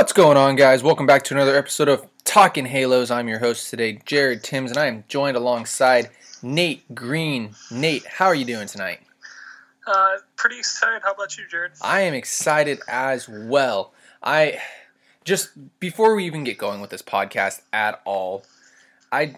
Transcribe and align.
What's 0.00 0.14
going 0.14 0.38
on, 0.38 0.56
guys? 0.56 0.82
Welcome 0.82 1.04
back 1.04 1.24
to 1.24 1.34
another 1.34 1.54
episode 1.54 1.88
of 1.88 2.06
Talking 2.24 2.64
Halos. 2.64 3.10
I'm 3.10 3.28
your 3.28 3.38
host 3.38 3.68
today, 3.68 4.00
Jared 4.06 4.42
Timms, 4.42 4.70
and 4.70 4.80
I 4.80 4.86
am 4.86 5.04
joined 5.08 5.36
alongside 5.36 6.08
Nate 6.42 6.94
Green. 6.94 7.54
Nate, 7.70 8.06
how 8.06 8.24
are 8.24 8.34
you 8.34 8.46
doing 8.46 8.66
tonight? 8.66 9.00
Uh, 9.86 10.12
pretty 10.36 10.58
excited. 10.58 11.02
How 11.04 11.12
about 11.12 11.36
you, 11.36 11.44
Jared? 11.50 11.72
I 11.82 12.00
am 12.00 12.14
excited 12.14 12.80
as 12.88 13.28
well. 13.28 13.92
I 14.22 14.62
just 15.24 15.50
before 15.80 16.16
we 16.16 16.24
even 16.24 16.44
get 16.44 16.56
going 16.56 16.80
with 16.80 16.88
this 16.88 17.02
podcast 17.02 17.60
at 17.70 18.00
all, 18.06 18.46
I 19.12 19.34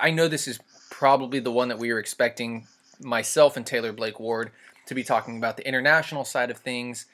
I 0.00 0.10
know 0.10 0.26
this 0.26 0.48
is 0.48 0.58
probably 0.88 1.38
the 1.38 1.52
one 1.52 1.68
that 1.68 1.78
we 1.78 1.92
were 1.92 1.98
expecting 1.98 2.66
myself 2.98 3.58
and 3.58 3.66
Taylor 3.66 3.92
Blake 3.92 4.18
Ward 4.18 4.52
to 4.86 4.94
be 4.94 5.04
talking 5.04 5.36
about 5.36 5.58
the 5.58 5.68
international 5.68 6.24
side 6.24 6.50
of 6.50 6.56
things 6.56 7.04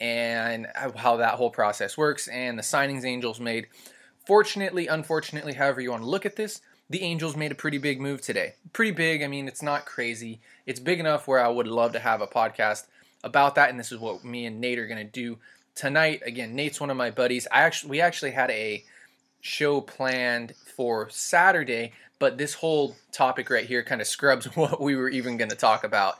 and 0.00 0.66
how 0.96 1.16
that 1.16 1.34
whole 1.34 1.50
process 1.50 1.96
works 1.96 2.28
and 2.28 2.58
the 2.58 2.62
signings 2.62 3.04
Angels 3.04 3.40
made. 3.40 3.68
Fortunately, 4.26 4.86
unfortunately, 4.86 5.54
however 5.54 5.80
you 5.80 5.90
want 5.90 6.02
to 6.02 6.08
look 6.08 6.26
at 6.26 6.36
this, 6.36 6.60
the 6.88 7.02
Angels 7.02 7.36
made 7.36 7.52
a 7.52 7.56
pretty 7.56 7.78
big 7.78 8.00
move 8.00 8.20
today. 8.20 8.54
Pretty 8.72 8.92
big. 8.92 9.22
I 9.22 9.26
mean, 9.26 9.48
it's 9.48 9.62
not 9.62 9.86
crazy. 9.86 10.40
It's 10.66 10.80
big 10.80 11.00
enough 11.00 11.26
where 11.26 11.44
I 11.44 11.48
would 11.48 11.66
love 11.66 11.92
to 11.92 11.98
have 11.98 12.20
a 12.20 12.26
podcast 12.26 12.86
about 13.24 13.56
that, 13.56 13.70
and 13.70 13.78
this 13.78 13.90
is 13.90 13.98
what 13.98 14.24
me 14.24 14.46
and 14.46 14.60
Nate 14.60 14.78
are 14.78 14.86
going 14.86 15.04
to 15.04 15.12
do 15.12 15.38
tonight. 15.74 16.22
Again, 16.24 16.54
Nate's 16.54 16.80
one 16.80 16.90
of 16.90 16.96
my 16.96 17.10
buddies. 17.10 17.46
I 17.50 17.62
actually 17.62 17.90
we 17.90 18.00
actually 18.00 18.30
had 18.32 18.50
a 18.50 18.84
show 19.40 19.80
planned 19.80 20.54
for 20.76 21.08
Saturday, 21.10 21.92
but 22.18 22.38
this 22.38 22.54
whole 22.54 22.96
topic 23.12 23.50
right 23.50 23.66
here 23.66 23.82
kind 23.82 24.00
of 24.00 24.06
scrubs 24.06 24.46
what 24.56 24.80
we 24.80 24.96
were 24.96 25.08
even 25.08 25.36
going 25.36 25.50
to 25.50 25.56
talk 25.56 25.84
about. 25.84 26.18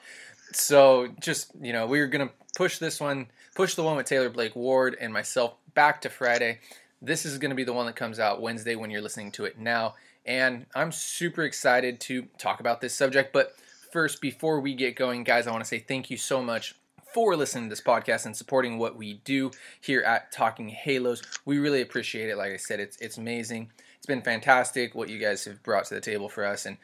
So, 0.52 1.08
just, 1.20 1.52
you 1.60 1.72
know, 1.72 1.86
we 1.86 2.00
were 2.00 2.08
to 2.28 2.34
push 2.56 2.78
this 2.78 3.00
one 3.00 3.26
push 3.56 3.74
the 3.74 3.82
one 3.82 3.96
with 3.96 4.06
Taylor 4.06 4.28
Blake 4.28 4.54
Ward 4.54 4.96
and 5.00 5.12
myself 5.12 5.54
back 5.74 6.02
to 6.02 6.10
Friday. 6.10 6.60
This 7.00 7.24
is 7.24 7.38
to 7.50 7.56
be 7.56 7.64
the 7.64 7.72
one 7.72 7.86
that 7.86 7.96
comes 7.96 8.20
out 8.20 8.42
Wednesday 8.42 8.76
when 8.76 8.90
you're 8.90 9.00
listening 9.00 9.32
to 9.32 9.46
it 9.46 9.58
now. 9.58 9.94
And 10.26 10.66
I'm 10.74 10.92
super 10.92 11.42
excited 11.42 11.98
to 12.00 12.26
talk 12.36 12.60
about 12.60 12.82
this 12.82 12.92
subject. 12.92 13.32
But 13.32 13.54
first, 13.90 14.20
before 14.20 14.60
we 14.60 14.74
get 14.74 14.94
going, 14.94 15.24
guys, 15.24 15.46
I 15.46 15.52
want 15.52 15.64
to 15.64 15.68
say 15.68 15.78
thank 15.78 16.10
you 16.10 16.18
so 16.18 16.42
much 16.42 16.74
for 17.14 17.34
listening 17.34 17.64
to 17.64 17.70
this 17.70 17.80
podcast 17.80 18.26
and 18.26 18.36
supporting 18.36 18.76
what 18.76 18.94
we 18.96 19.14
do 19.24 19.52
here 19.80 20.02
at 20.02 20.32
Talking 20.32 20.68
Halos. 20.68 21.22
We 21.46 21.58
really 21.58 21.80
appreciate 21.80 22.28
it. 22.28 22.36
Like 22.36 22.52
I 22.52 22.58
said, 22.58 22.78
it's 22.78 22.98
it's 22.98 23.16
amazing. 23.16 23.70
It's 23.96 24.06
been 24.06 24.20
fantastic 24.20 24.94
what 24.94 25.08
you 25.08 25.18
guys 25.18 25.46
have 25.46 25.62
brought 25.62 25.86
to 25.86 25.94
the 25.94 26.00
table 26.02 26.28
for 26.28 26.44
us 26.44 26.66
and 26.66 26.76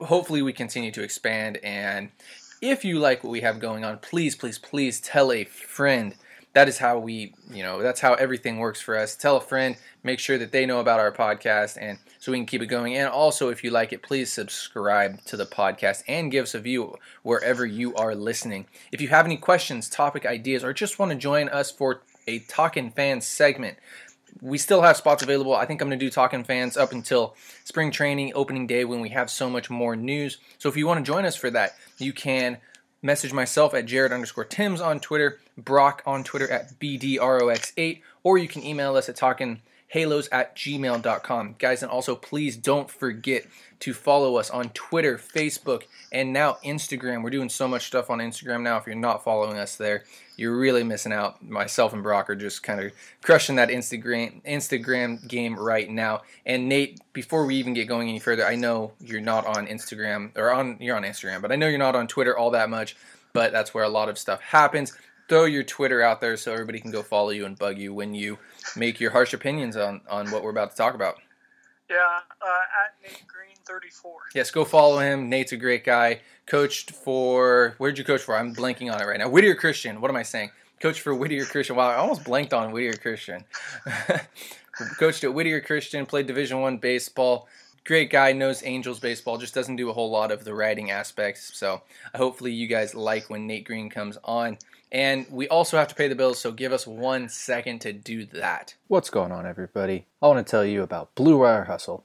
hopefully 0.00 0.42
we 0.42 0.52
continue 0.52 0.90
to 0.90 1.02
expand 1.02 1.58
and 1.62 2.10
if 2.62 2.84
you 2.84 3.00
like 3.00 3.24
what 3.24 3.30
we 3.30 3.40
have 3.40 3.58
going 3.58 3.84
on, 3.84 3.98
please, 3.98 4.36
please, 4.36 4.56
please 4.56 5.00
tell 5.00 5.32
a 5.32 5.44
friend. 5.44 6.14
That 6.54 6.68
is 6.68 6.78
how 6.78 6.98
we, 6.98 7.34
you 7.50 7.62
know, 7.62 7.82
that's 7.82 8.00
how 8.00 8.14
everything 8.14 8.58
works 8.58 8.80
for 8.80 8.96
us. 8.96 9.16
Tell 9.16 9.38
a 9.38 9.40
friend, 9.40 9.76
make 10.04 10.20
sure 10.20 10.38
that 10.38 10.52
they 10.52 10.64
know 10.64 10.80
about 10.80 11.00
our 11.00 11.10
podcast, 11.10 11.76
and 11.80 11.98
so 12.18 12.30
we 12.30 12.38
can 12.38 12.46
keep 12.46 12.62
it 12.62 12.66
going. 12.66 12.94
And 12.94 13.08
also, 13.08 13.48
if 13.48 13.64
you 13.64 13.70
like 13.70 13.92
it, 13.92 14.02
please 14.02 14.30
subscribe 14.30 15.24
to 15.24 15.36
the 15.36 15.46
podcast 15.46 16.04
and 16.06 16.30
give 16.30 16.44
us 16.44 16.54
a 16.54 16.60
view 16.60 16.96
wherever 17.22 17.66
you 17.66 17.94
are 17.96 18.14
listening. 18.14 18.66
If 18.92 19.00
you 19.00 19.08
have 19.08 19.24
any 19.24 19.38
questions, 19.38 19.88
topic 19.88 20.24
ideas, 20.24 20.62
or 20.62 20.72
just 20.72 20.98
want 20.98 21.10
to 21.10 21.18
join 21.18 21.48
us 21.48 21.70
for 21.70 22.02
a 22.28 22.40
Talking 22.40 22.90
Fans 22.92 23.26
segment, 23.26 23.78
we 24.40 24.58
still 24.58 24.82
have 24.82 24.96
spots 24.96 25.22
available. 25.22 25.54
I 25.54 25.66
think 25.66 25.80
I'm 25.80 25.88
going 25.88 25.98
to 25.98 26.04
do 26.04 26.10
Talking 26.10 26.44
Fans 26.44 26.76
up 26.76 26.92
until 26.92 27.34
spring 27.64 27.90
training, 27.90 28.32
opening 28.34 28.66
day, 28.66 28.84
when 28.84 29.00
we 29.00 29.10
have 29.10 29.30
so 29.30 29.50
much 29.50 29.70
more 29.70 29.94
news. 29.96 30.38
So 30.58 30.68
if 30.68 30.76
you 30.76 30.86
want 30.86 31.04
to 31.04 31.10
join 31.10 31.24
us 31.24 31.36
for 31.36 31.50
that, 31.50 31.76
you 31.98 32.12
can 32.12 32.58
message 33.02 33.32
myself 33.32 33.74
at 33.74 33.86
Jared 33.86 34.12
underscore 34.12 34.44
Timms 34.44 34.80
on 34.80 35.00
Twitter, 35.00 35.40
Brock 35.58 36.02
on 36.06 36.24
Twitter 36.24 36.50
at 36.50 36.78
BDROX8, 36.78 38.00
or 38.22 38.38
you 38.38 38.48
can 38.48 38.64
email 38.64 38.96
us 38.96 39.08
at 39.08 39.16
talkinghalos 39.16 40.28
at 40.30 40.56
gmail.com. 40.56 41.56
Guys, 41.58 41.82
and 41.82 41.90
also 41.90 42.14
please 42.14 42.56
don't 42.56 42.88
forget 42.88 43.44
to 43.80 43.92
follow 43.92 44.36
us 44.36 44.48
on 44.50 44.68
Twitter, 44.70 45.18
Facebook, 45.18 45.82
and 46.12 46.32
now 46.32 46.58
Instagram. 46.64 47.24
We're 47.24 47.30
doing 47.30 47.48
so 47.48 47.66
much 47.66 47.88
stuff 47.88 48.10
on 48.10 48.20
Instagram 48.20 48.62
now. 48.62 48.76
If 48.76 48.86
you're 48.86 48.94
not 48.94 49.24
following 49.24 49.58
us 49.58 49.76
there, 49.76 50.04
you're 50.42 50.56
really 50.56 50.82
missing 50.82 51.12
out. 51.12 51.40
Myself 51.48 51.92
and 51.92 52.02
Brock 52.02 52.28
are 52.28 52.34
just 52.34 52.64
kind 52.64 52.80
of 52.80 52.90
crushing 53.22 53.54
that 53.56 53.68
Instagram 53.68 54.44
Instagram 54.44 55.26
game 55.28 55.56
right 55.56 55.88
now. 55.88 56.22
And 56.44 56.68
Nate, 56.68 57.00
before 57.12 57.46
we 57.46 57.54
even 57.54 57.74
get 57.74 57.86
going 57.86 58.08
any 58.08 58.18
further, 58.18 58.44
I 58.44 58.56
know 58.56 58.90
you're 58.98 59.20
not 59.20 59.46
on 59.46 59.68
Instagram 59.68 60.36
or 60.36 60.52
on 60.52 60.78
you're 60.80 60.96
on 60.96 61.04
Instagram, 61.04 61.42
but 61.42 61.52
I 61.52 61.56
know 61.56 61.68
you're 61.68 61.78
not 61.78 61.94
on 61.94 62.08
Twitter 62.08 62.36
all 62.36 62.50
that 62.50 62.68
much. 62.68 62.96
But 63.32 63.52
that's 63.52 63.72
where 63.72 63.84
a 63.84 63.88
lot 63.88 64.08
of 64.08 64.18
stuff 64.18 64.40
happens. 64.40 64.92
Throw 65.28 65.44
your 65.44 65.62
Twitter 65.62 66.02
out 66.02 66.20
there 66.20 66.36
so 66.36 66.52
everybody 66.52 66.80
can 66.80 66.90
go 66.90 67.02
follow 67.04 67.30
you 67.30 67.46
and 67.46 67.56
bug 67.56 67.78
you 67.78 67.94
when 67.94 68.12
you 68.12 68.36
make 68.76 68.98
your 68.98 69.12
harsh 69.12 69.32
opinions 69.32 69.76
on 69.76 70.00
on 70.10 70.28
what 70.32 70.42
we're 70.42 70.50
about 70.50 70.72
to 70.72 70.76
talk 70.76 70.94
about. 70.94 71.14
Yeah, 71.88 71.96
uh, 72.42 72.46
at 72.84 72.94
Nate 73.00 73.26
Green 73.28 73.51
34. 73.66 74.12
Yes, 74.34 74.50
go 74.50 74.64
follow 74.64 74.98
him. 74.98 75.28
Nate's 75.28 75.52
a 75.52 75.56
great 75.56 75.84
guy. 75.84 76.20
Coached 76.46 76.90
for 76.90 77.74
where'd 77.78 77.98
you 77.98 78.04
coach 78.04 78.22
for? 78.22 78.36
I'm 78.36 78.54
blanking 78.54 78.92
on 78.92 79.00
it 79.00 79.04
right 79.04 79.18
now. 79.18 79.28
Whittier 79.28 79.54
Christian. 79.54 80.00
What 80.00 80.10
am 80.10 80.16
I 80.16 80.22
saying? 80.22 80.50
Coach 80.80 81.00
for 81.00 81.14
Whittier 81.14 81.44
Christian. 81.44 81.76
Wow, 81.76 81.90
I 81.90 81.96
almost 81.96 82.24
blanked 82.24 82.52
on 82.52 82.72
Whittier 82.72 82.94
Christian. 82.94 83.44
Coached 84.98 85.22
at 85.24 85.32
Whittier 85.32 85.60
Christian. 85.60 86.06
Played 86.06 86.26
Division 86.26 86.60
One 86.60 86.78
baseball. 86.78 87.48
Great 87.84 88.10
guy. 88.10 88.32
Knows 88.32 88.62
Angels 88.64 88.98
baseball. 88.98 89.38
Just 89.38 89.54
doesn't 89.54 89.76
do 89.76 89.90
a 89.90 89.92
whole 89.92 90.10
lot 90.10 90.32
of 90.32 90.44
the 90.44 90.54
writing 90.54 90.90
aspects. 90.90 91.56
So 91.56 91.82
hopefully 92.14 92.52
you 92.52 92.66
guys 92.66 92.94
like 92.94 93.30
when 93.30 93.46
Nate 93.46 93.64
Green 93.64 93.90
comes 93.90 94.18
on. 94.24 94.58
And 94.92 95.26
we 95.30 95.48
also 95.48 95.78
have 95.78 95.88
to 95.88 95.94
pay 95.94 96.06
the 96.06 96.14
bills, 96.14 96.38
so 96.38 96.52
give 96.52 96.70
us 96.70 96.86
one 96.86 97.30
second 97.30 97.80
to 97.80 97.94
do 97.94 98.26
that. 98.26 98.74
What's 98.88 99.08
going 99.08 99.32
on, 99.32 99.46
everybody? 99.46 100.04
I 100.20 100.26
want 100.26 100.46
to 100.46 100.50
tell 100.50 100.66
you 100.66 100.82
about 100.82 101.14
Blue 101.14 101.38
Wire 101.38 101.64
Hustle, 101.64 102.04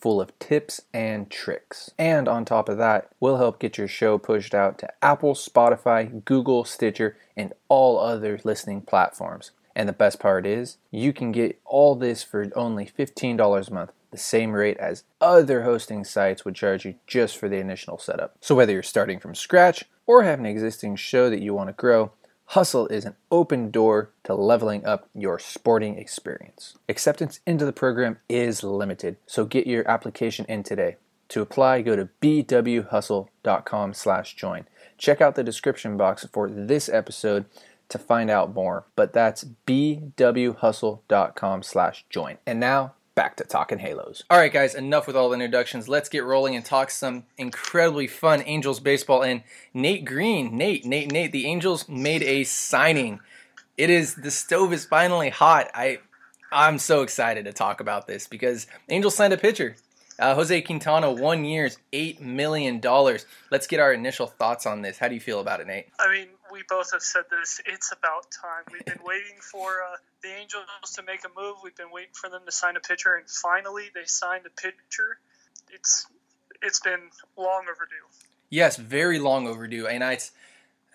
full 0.00 0.20
of 0.20 0.36
tips 0.38 0.82
and 0.94 1.30
tricks. 1.30 1.90
And 1.98 2.28
on 2.28 2.44
top 2.44 2.68
of 2.68 2.78
that, 2.78 3.10
we'll 3.20 3.36
help 3.36 3.58
get 3.60 3.78
your 3.78 3.88
show 3.88 4.18
pushed 4.18 4.54
out 4.54 4.78
to 4.78 4.88
Apple, 5.02 5.34
Spotify, 5.34 6.24
Google, 6.24 6.64
Stitcher, 6.64 7.16
and 7.36 7.52
all 7.68 7.98
other 7.98 8.40
listening 8.42 8.80
platforms. 8.80 9.50
And 9.76 9.88
the 9.88 9.92
best 9.92 10.18
part 10.18 10.46
is, 10.46 10.78
you 10.90 11.12
can 11.12 11.32
get 11.32 11.60
all 11.64 11.94
this 11.94 12.22
for 12.24 12.50
only 12.56 12.86
$15 12.86 13.68
a 13.68 13.72
month. 13.72 13.92
the 14.10 14.18
same 14.18 14.52
rate 14.52 14.76
as 14.78 15.04
other 15.20 15.62
hosting 15.62 16.04
sites 16.04 16.44
would 16.44 16.54
charge 16.54 16.84
you 16.84 16.94
just 17.06 17.36
for 17.36 17.48
the 17.48 17.56
initial 17.56 17.98
setup. 17.98 18.36
So 18.40 18.54
whether 18.54 18.72
you're 18.72 18.82
starting 18.82 19.20
from 19.20 19.34
scratch 19.34 19.84
or 20.06 20.22
have 20.22 20.38
an 20.40 20.46
existing 20.46 20.96
show 20.96 21.30
that 21.30 21.40
you 21.40 21.54
want 21.54 21.68
to 21.68 21.74
grow, 21.74 22.12
Hustle 22.50 22.88
is 22.88 23.04
an 23.04 23.14
open 23.30 23.70
door 23.70 24.10
to 24.24 24.34
leveling 24.34 24.84
up 24.84 25.08
your 25.14 25.38
sporting 25.38 25.96
experience. 25.96 26.76
Acceptance 26.88 27.38
into 27.46 27.64
the 27.64 27.72
program 27.72 28.18
is 28.28 28.64
limited, 28.64 29.18
so 29.24 29.44
get 29.44 29.68
your 29.68 29.88
application 29.88 30.46
in 30.46 30.64
today. 30.64 30.96
To 31.28 31.42
apply, 31.42 31.82
go 31.82 31.94
to 31.94 32.08
bwhustle.com 32.20 33.94
slash 33.94 34.34
join. 34.34 34.66
Check 34.98 35.20
out 35.20 35.36
the 35.36 35.44
description 35.44 35.96
box 35.96 36.26
for 36.32 36.50
this 36.50 36.88
episode 36.88 37.44
to 37.88 37.98
find 37.98 38.28
out 38.28 38.52
more, 38.52 38.84
but 38.96 39.12
that's 39.12 39.44
bwhustle.com 39.68 41.62
slash 41.62 42.04
join. 42.10 42.38
And 42.44 42.58
now, 42.58 42.94
back 43.20 43.36
to 43.36 43.44
talking 43.44 43.78
Halos. 43.78 44.24
All 44.30 44.38
right, 44.38 44.50
guys, 44.50 44.74
enough 44.74 45.06
with 45.06 45.14
all 45.14 45.28
the 45.28 45.34
introductions. 45.34 45.90
Let's 45.90 46.08
get 46.08 46.24
rolling 46.24 46.56
and 46.56 46.64
talk 46.64 46.90
some 46.90 47.24
incredibly 47.36 48.06
fun 48.06 48.42
Angels 48.46 48.80
baseball. 48.80 49.22
And 49.22 49.42
Nate 49.74 50.06
Green, 50.06 50.56
Nate, 50.56 50.86
Nate, 50.86 51.12
Nate, 51.12 51.30
the 51.30 51.44
Angels 51.44 51.86
made 51.86 52.22
a 52.22 52.44
signing. 52.44 53.20
It 53.76 53.90
is 53.90 54.14
the 54.14 54.30
stove 54.30 54.72
is 54.72 54.86
finally 54.86 55.28
hot. 55.28 55.70
I 55.74 55.98
I'm 56.50 56.78
so 56.78 57.02
excited 57.02 57.44
to 57.44 57.52
talk 57.52 57.80
about 57.80 58.06
this 58.06 58.26
because 58.26 58.66
Angels 58.88 59.16
signed 59.16 59.34
a 59.34 59.36
pitcher. 59.36 59.76
Uh, 60.18 60.34
Jose 60.34 60.62
Quintana, 60.62 61.12
one 61.12 61.44
year's 61.44 61.76
eight 61.92 62.22
million 62.22 62.80
dollars. 62.80 63.26
Let's 63.50 63.66
get 63.66 63.80
our 63.80 63.92
initial 63.92 64.28
thoughts 64.28 64.64
on 64.64 64.80
this. 64.80 64.96
How 64.96 65.08
do 65.08 65.14
you 65.14 65.20
feel 65.20 65.40
about 65.40 65.60
it, 65.60 65.66
Nate? 65.66 65.88
I 65.98 66.10
mean, 66.10 66.28
we 66.52 66.62
both 66.68 66.92
have 66.92 67.02
said 67.02 67.24
this. 67.30 67.60
It's 67.66 67.92
about 67.92 68.26
time. 68.30 68.64
We've 68.72 68.84
been 68.84 69.04
waiting 69.04 69.38
for 69.40 69.82
uh, 69.82 69.96
the 70.22 70.28
Angels 70.28 70.64
to 70.94 71.02
make 71.02 71.20
a 71.24 71.40
move. 71.40 71.56
We've 71.62 71.76
been 71.76 71.90
waiting 71.92 72.14
for 72.14 72.28
them 72.28 72.42
to 72.46 72.52
sign 72.52 72.76
a 72.76 72.80
pitcher, 72.80 73.14
and 73.16 73.28
finally 73.28 73.84
they 73.94 74.04
signed 74.04 74.44
a 74.46 74.50
pitcher. 74.50 75.18
It's 75.72 76.06
it's 76.62 76.80
been 76.80 77.10
long 77.36 77.62
overdue. 77.62 78.06
Yes, 78.50 78.76
very 78.76 79.18
long 79.18 79.46
overdue, 79.46 79.86
and 79.86 80.02
I 80.02 80.18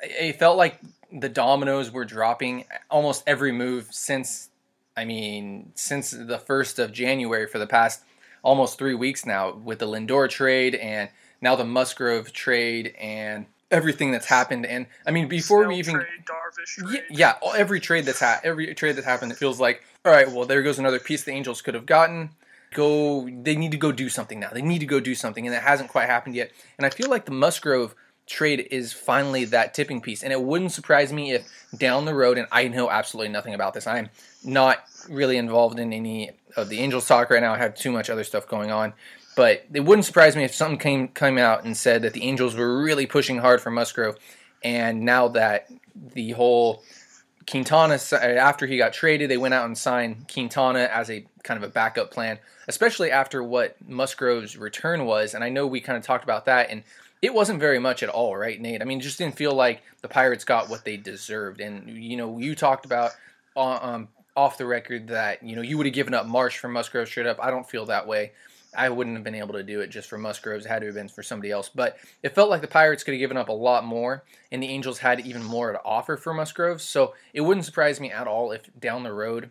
it 0.02 0.38
felt 0.38 0.58
like 0.58 0.80
the 1.12 1.30
dominoes 1.30 1.92
were 1.92 2.06
dropping 2.06 2.66
almost 2.90 3.24
every 3.26 3.52
move 3.52 3.88
since. 3.92 4.50
I 4.98 5.04
mean, 5.04 5.74
since 5.76 6.12
the 6.12 6.40
first 6.40 6.80
of 6.80 6.94
January 6.94 7.48
for 7.48 7.60
the 7.60 7.68
past 7.68 8.02
almost 8.44 8.78
three 8.78 8.94
weeks 8.94 9.26
now 9.26 9.52
with 9.52 9.80
the 9.80 9.88
Lindor 9.88 10.30
trade 10.30 10.76
and 10.76 11.10
now 11.42 11.56
the 11.56 11.66
Musgrove 11.66 12.32
trade 12.32 12.96
and 12.98 13.46
everything 13.72 14.12
that's 14.12 14.26
happened. 14.26 14.66
And 14.66 14.88
I 15.06 15.12
mean, 15.12 15.28
before 15.28 15.62
Snell 15.62 15.70
we 15.70 15.76
even 15.76 15.96
trade, 15.96 16.08
Darvish 16.26 16.94
yeah, 17.10 17.36
yeah, 17.42 17.52
every 17.56 17.80
trade 17.80 18.06
that's 18.06 18.20
ha- 18.20 18.42
every 18.44 18.74
trade 18.76 18.96
that's 18.96 19.06
happened, 19.06 19.32
it 19.32 19.38
feels 19.38 19.60
like 19.60 19.84
all 20.04 20.12
right. 20.12 20.30
Well, 20.32 20.46
there 20.46 20.62
goes 20.62 20.80
another 20.80 21.00
piece 21.00 21.24
the 21.24 21.32
Angels 21.32 21.62
could 21.62 21.74
have 21.74 21.86
gotten. 21.86 22.30
Go, 22.74 23.30
they 23.30 23.56
need 23.56 23.72
to 23.72 23.78
go 23.78 23.94
do 23.94 24.10
something 24.10 24.40
now. 24.40 24.50
They 24.52 24.62
need 24.62 24.80
to 24.80 24.86
go 24.86 25.00
do 25.00 25.16
something, 25.16 25.48
and 25.48 25.56
it 25.56 25.62
hasn't 25.62 25.90
quite 25.90 26.08
happened 26.08 26.36
yet. 26.36 26.52
And 26.78 26.86
I 26.86 26.90
feel 26.90 27.10
like 27.10 27.26
the 27.26 27.32
Musgrove 27.32 27.96
trade 28.28 28.68
is 28.72 28.92
finally 28.92 29.46
that 29.46 29.74
tipping 29.74 30.02
piece. 30.02 30.24
And 30.24 30.34
it 30.34 30.42
wouldn't 30.42 30.72
surprise 30.72 31.14
me 31.14 31.32
if 31.32 31.48
down 31.78 32.06
the 32.06 32.14
road, 32.14 32.38
and 32.38 32.48
I 32.52 32.68
know 32.68 32.90
absolutely 32.90 33.32
nothing 33.32 33.54
about 33.54 33.74
this. 33.74 33.88
I'm 33.88 34.10
not 34.44 34.84
really 35.10 35.38
involved 35.38 35.80
in 35.80 35.94
any 35.94 36.32
of 36.56 36.70
the 36.70 36.80
Angels 36.80 37.08
talk 37.08 37.30
right 37.30 37.42
now. 37.42 37.54
I 37.54 37.58
have 37.58 37.76
too 37.76 37.92
much 37.92 38.10
other 38.10 38.24
stuff 38.24 38.48
going 38.48 38.72
on. 38.72 38.94
But 39.36 39.66
it 39.74 39.82
wouldn't 39.82 40.06
surprise 40.06 40.36
me 40.36 40.44
if 40.44 40.56
something 40.56 40.80
came 40.80 41.08
came 41.10 41.38
out 41.38 41.66
and 41.66 41.76
said 41.76 42.02
that 42.04 42.14
the 42.14 42.24
Angels 42.24 42.56
were 42.56 42.82
really 42.82 43.06
pushing 43.06 43.38
hard 43.40 43.62
for 43.62 43.70
Musgrove, 43.70 44.18
and 44.64 45.02
now 45.02 45.28
that 45.30 45.68
the 46.14 46.32
whole 46.32 46.84
Quintana 47.48 48.00
after 48.14 48.66
he 48.66 48.78
got 48.78 48.94
traded, 48.94 49.30
they 49.30 49.38
went 49.38 49.54
out 49.54 49.66
and 49.66 49.78
signed 49.78 50.28
Quintana 50.32 50.90
as 50.92 51.10
a 51.10 51.26
kind 51.44 51.62
of 51.62 51.70
a 51.70 51.72
backup 51.72 52.12
plan, 52.12 52.40
especially 52.68 53.12
after 53.12 53.44
what 53.44 53.76
Musgrove's 53.88 54.58
return 54.58 55.06
was. 55.06 55.34
And 55.34 55.44
I 55.44 55.50
know 55.50 55.68
we 55.68 55.82
kind 55.82 55.98
of 55.98 56.04
talked 56.04 56.24
about 56.24 56.46
that, 56.46 56.70
and 56.70 56.84
it 57.22 57.34
wasn't 57.34 57.60
very 57.60 57.80
much 57.80 58.04
at 58.04 58.10
all, 58.10 58.36
right, 58.36 58.60
Nate? 58.60 58.82
I 58.82 58.86
mean, 58.86 59.00
just 59.00 59.18
didn't 59.18 59.36
feel 59.36 59.54
like 59.54 59.82
the 60.02 60.08
Pirates 60.08 60.44
got 60.44 60.70
what 60.70 60.86
they 60.86 60.98
deserved. 60.98 61.60
And 61.60 61.90
you 61.90 62.18
know, 62.18 62.38
you 62.38 62.56
talked 62.56 62.86
about 62.86 63.12
uh, 63.56 63.80
um, 63.82 64.08
off 64.36 64.58
the 64.58 64.66
record 64.66 65.08
that 65.10 65.44
you 65.44 65.56
know 65.56 65.62
you 65.62 65.78
would 65.78 65.86
have 65.86 65.96
given 65.96 66.14
up 66.14 66.26
Marsh 66.26 66.58
for 66.58 66.68
Musgrove 66.68 67.08
straight 67.08 67.28
up. 67.28 67.38
I 67.42 67.52
don't 67.52 67.68
feel 67.70 67.86
that 67.88 68.08
way. 68.08 68.32
I 68.78 68.90
wouldn't 68.90 69.16
have 69.16 69.24
been 69.24 69.36
able 69.36 69.54
to 69.54 69.64
do 69.64 69.82
it 69.82 69.90
just 69.90 70.10
for 70.10 70.18
Musgroves. 70.18 70.66
It 70.66 70.70
had 70.70 70.80
to 70.80 70.88
have 70.88 70.96
been 70.96 71.10
for 71.10 71.24
somebody 71.24 71.52
else. 71.52 71.70
But 71.74 71.98
it 72.24 72.36
felt 72.36 72.50
like 72.50 72.62
the 72.62 72.68
Pirates 72.68 73.04
could 73.04 73.14
have 73.14 73.20
given 73.20 73.38
up 73.38 73.50
a 73.50 73.54
lot 73.54 73.86
more, 73.86 74.24
and 74.52 74.62
the 74.62 74.70
Angels 74.70 75.00
had 75.00 75.20
even 75.22 75.44
more 75.44 75.72
to 75.72 75.82
offer 75.84 76.18
for 76.18 76.34
Musgroves. 76.34 76.84
So 76.84 77.14
it 77.34 77.42
wouldn't 77.42 77.66
surprise 77.66 78.00
me 78.00 78.12
at 78.12 78.28
all 78.28 78.52
if 78.52 78.70
down 78.80 79.04
the 79.04 79.14
road 79.14 79.50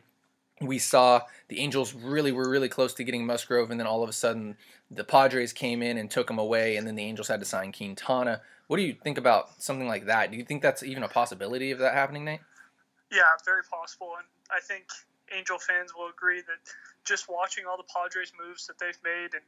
we 0.61 0.79
saw 0.79 1.23
the 1.49 1.61
Angels 1.61 1.94
really 1.94 2.32
were 2.32 2.49
really 2.49 2.69
close 2.69 2.94
to 2.94 3.05
getting 3.05 3.26
Musgrove, 3.26 3.71
and 3.71 3.81
then 3.81 3.87
all 3.87 4.03
of 4.03 4.09
a 4.09 4.12
sudden 4.12 4.56
the 4.91 5.05
Padres 5.05 5.53
came 5.53 5.82
in 5.82 5.99
and 5.99 6.11
took 6.11 6.31
him 6.31 6.38
away, 6.38 6.76
and 6.76 6.87
then 6.87 6.94
the 6.94 7.03
Angels 7.03 7.29
had 7.29 7.41
to 7.41 7.47
sign 7.47 7.73
Quintana. 7.73 8.41
What 8.67 8.76
do 8.76 8.82
you 8.82 8.94
think 8.94 9.19
about 9.19 9.62
something 9.62 9.88
like 9.88 10.06
that? 10.06 10.31
Do 10.31 10.37
you 10.37 10.44
think 10.44 10.62
that's 10.62 10.82
even 10.82 11.03
a 11.03 11.09
possibility 11.09 11.71
of 11.71 11.79
that 11.81 11.94
happening, 11.94 12.25
Nate? 12.25 12.41
Yeah, 13.11 13.23
very 13.44 13.62
possible. 13.62 14.15
And 14.17 14.26
I 14.50 14.61
think 14.61 14.85
Angel 15.37 15.59
fans 15.59 15.93
will 15.94 16.09
agree 16.09 16.41
that 16.41 16.73
just 17.05 17.29
watching 17.29 17.65
all 17.67 17.77
the 17.77 17.89
Padres 17.89 18.33
moves 18.35 18.67
that 18.67 18.79
they've 18.79 18.99
made 19.05 19.35
and 19.35 19.45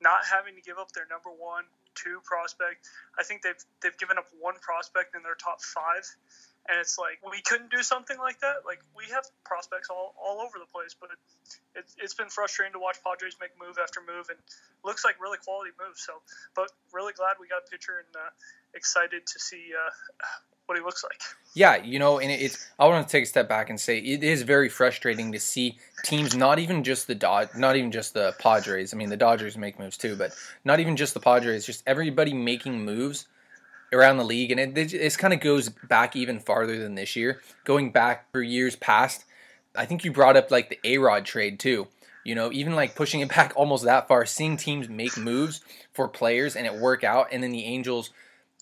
not 0.00 0.24
having 0.24 0.54
to 0.54 0.62
give 0.62 0.78
up 0.78 0.92
their 0.92 1.06
number 1.10 1.30
one, 1.30 1.64
two 1.94 2.20
prospect, 2.24 2.88
I 3.18 3.22
think 3.22 3.42
they've 3.42 3.62
they've 3.82 3.96
given 3.98 4.16
up 4.18 4.26
one 4.38 4.54
prospect 4.60 5.14
in 5.14 5.22
their 5.22 5.34
top 5.34 5.60
five. 5.60 6.04
And 6.68 6.78
it's 6.78 6.98
like 6.98 7.18
we 7.24 7.40
couldn't 7.42 7.70
do 7.70 7.82
something 7.82 8.18
like 8.18 8.40
that. 8.40 8.62
Like 8.66 8.80
we 8.96 9.04
have 9.12 9.24
prospects 9.44 9.88
all, 9.90 10.14
all 10.20 10.40
over 10.40 10.58
the 10.58 10.70
place, 10.72 10.94
but 10.94 11.10
it, 11.10 11.18
it's 11.74 11.96
it's 11.98 12.14
been 12.14 12.28
frustrating 12.28 12.74
to 12.74 12.78
watch 12.78 12.98
Padres 13.02 13.36
make 13.40 13.50
move 13.58 13.78
after 13.82 14.00
move, 14.00 14.28
and 14.28 14.38
looks 14.84 15.04
like 15.04 15.20
really 15.20 15.38
quality 15.38 15.70
moves. 15.80 16.02
So, 16.02 16.20
but 16.54 16.70
really 16.92 17.12
glad 17.12 17.40
we 17.40 17.48
got 17.48 17.62
a 17.66 17.70
pitcher, 17.70 18.04
and 18.04 18.14
uh, 18.14 18.30
excited 18.74 19.26
to 19.26 19.38
see 19.38 19.72
uh, 19.74 19.90
what 20.66 20.78
he 20.78 20.84
looks 20.84 21.02
like. 21.02 21.20
Yeah, 21.54 21.82
you 21.82 21.98
know, 21.98 22.20
and 22.20 22.30
it's. 22.30 22.68
I 22.78 22.86
want 22.86 23.06
to 23.06 23.10
take 23.10 23.24
a 23.24 23.26
step 23.26 23.48
back 23.48 23.70
and 23.70 23.80
say 23.80 23.98
it 23.98 24.22
is 24.22 24.42
very 24.42 24.68
frustrating 24.68 25.32
to 25.32 25.40
see 25.40 25.78
teams, 26.04 26.36
not 26.36 26.60
even 26.60 26.84
just 26.84 27.08
the 27.08 27.14
Dod, 27.16 27.50
not 27.56 27.74
even 27.74 27.90
just 27.90 28.14
the 28.14 28.36
Padres. 28.38 28.94
I 28.94 28.96
mean, 28.96 29.08
the 29.08 29.16
Dodgers 29.16 29.56
make 29.56 29.80
moves 29.80 29.96
too, 29.96 30.14
but 30.14 30.32
not 30.64 30.78
even 30.78 30.94
just 30.94 31.14
the 31.14 31.20
Padres. 31.20 31.66
Just 31.66 31.82
everybody 31.88 32.32
making 32.32 32.84
moves 32.84 33.26
around 33.92 34.18
the 34.18 34.24
league, 34.24 34.50
and 34.50 34.60
it 34.60 34.74
this 34.74 35.16
kind 35.16 35.34
of 35.34 35.40
goes 35.40 35.68
back 35.68 36.14
even 36.16 36.40
farther 36.40 36.78
than 36.78 36.94
this 36.94 37.16
year, 37.16 37.40
going 37.64 37.90
back 37.90 38.30
for 38.32 38.42
years 38.42 38.76
past. 38.76 39.24
I 39.76 39.86
think 39.86 40.04
you 40.04 40.12
brought 40.12 40.36
up 40.36 40.50
like 40.50 40.68
the 40.68 40.78
A 40.84 40.98
Rod 40.98 41.24
trade 41.24 41.58
too. 41.58 41.88
You 42.24 42.34
know, 42.34 42.52
even 42.52 42.74
like 42.74 42.94
pushing 42.94 43.20
it 43.20 43.28
back 43.34 43.52
almost 43.56 43.84
that 43.84 44.08
far, 44.08 44.26
seeing 44.26 44.56
teams 44.56 44.88
make 44.88 45.16
moves 45.16 45.60
for 45.92 46.08
players 46.08 46.56
and 46.56 46.66
it 46.66 46.74
work 46.74 47.04
out, 47.04 47.28
and 47.32 47.42
then 47.42 47.52
the 47.52 47.64
Angels 47.64 48.10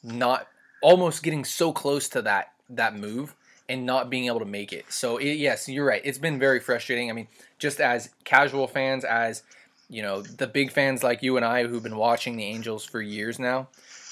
not 0.03 0.47
almost 0.81 1.23
getting 1.23 1.44
so 1.44 1.73
close 1.73 2.08
to 2.11 2.23
that 2.23 2.53
that 2.70 2.97
move 2.97 3.35
and 3.69 3.85
not 3.85 4.08
being 4.08 4.27
able 4.27 4.39
to 4.39 4.47
make 4.47 4.73
it. 4.73 4.87
So 4.91 5.19
it, 5.19 5.35
yes, 5.35 5.69
you're 5.69 5.85
right. 5.85 6.01
It's 6.05 6.19
been 6.19 6.39
very 6.39 6.61
frustrating. 6.61 7.11
I 7.11 7.13
mean, 7.13 7.29
just 7.58 7.81
as 7.81 8.11
casual 8.25 8.67
fans, 8.67 9.05
as 9.05 9.43
you 9.91 10.03
know, 10.03 10.23
the 10.23 10.47
big 10.47 10.70
fans 10.70 11.03
like 11.03 11.23
you 11.23 11.37
and 11.37 11.44
I 11.44 11.67
who've 11.67 11.82
been 11.82 11.97
watching 11.97 12.37
the 12.37 12.44
Angels 12.44 12.85
for 12.85 13.01
years 13.01 13.39
now, 13.39 13.69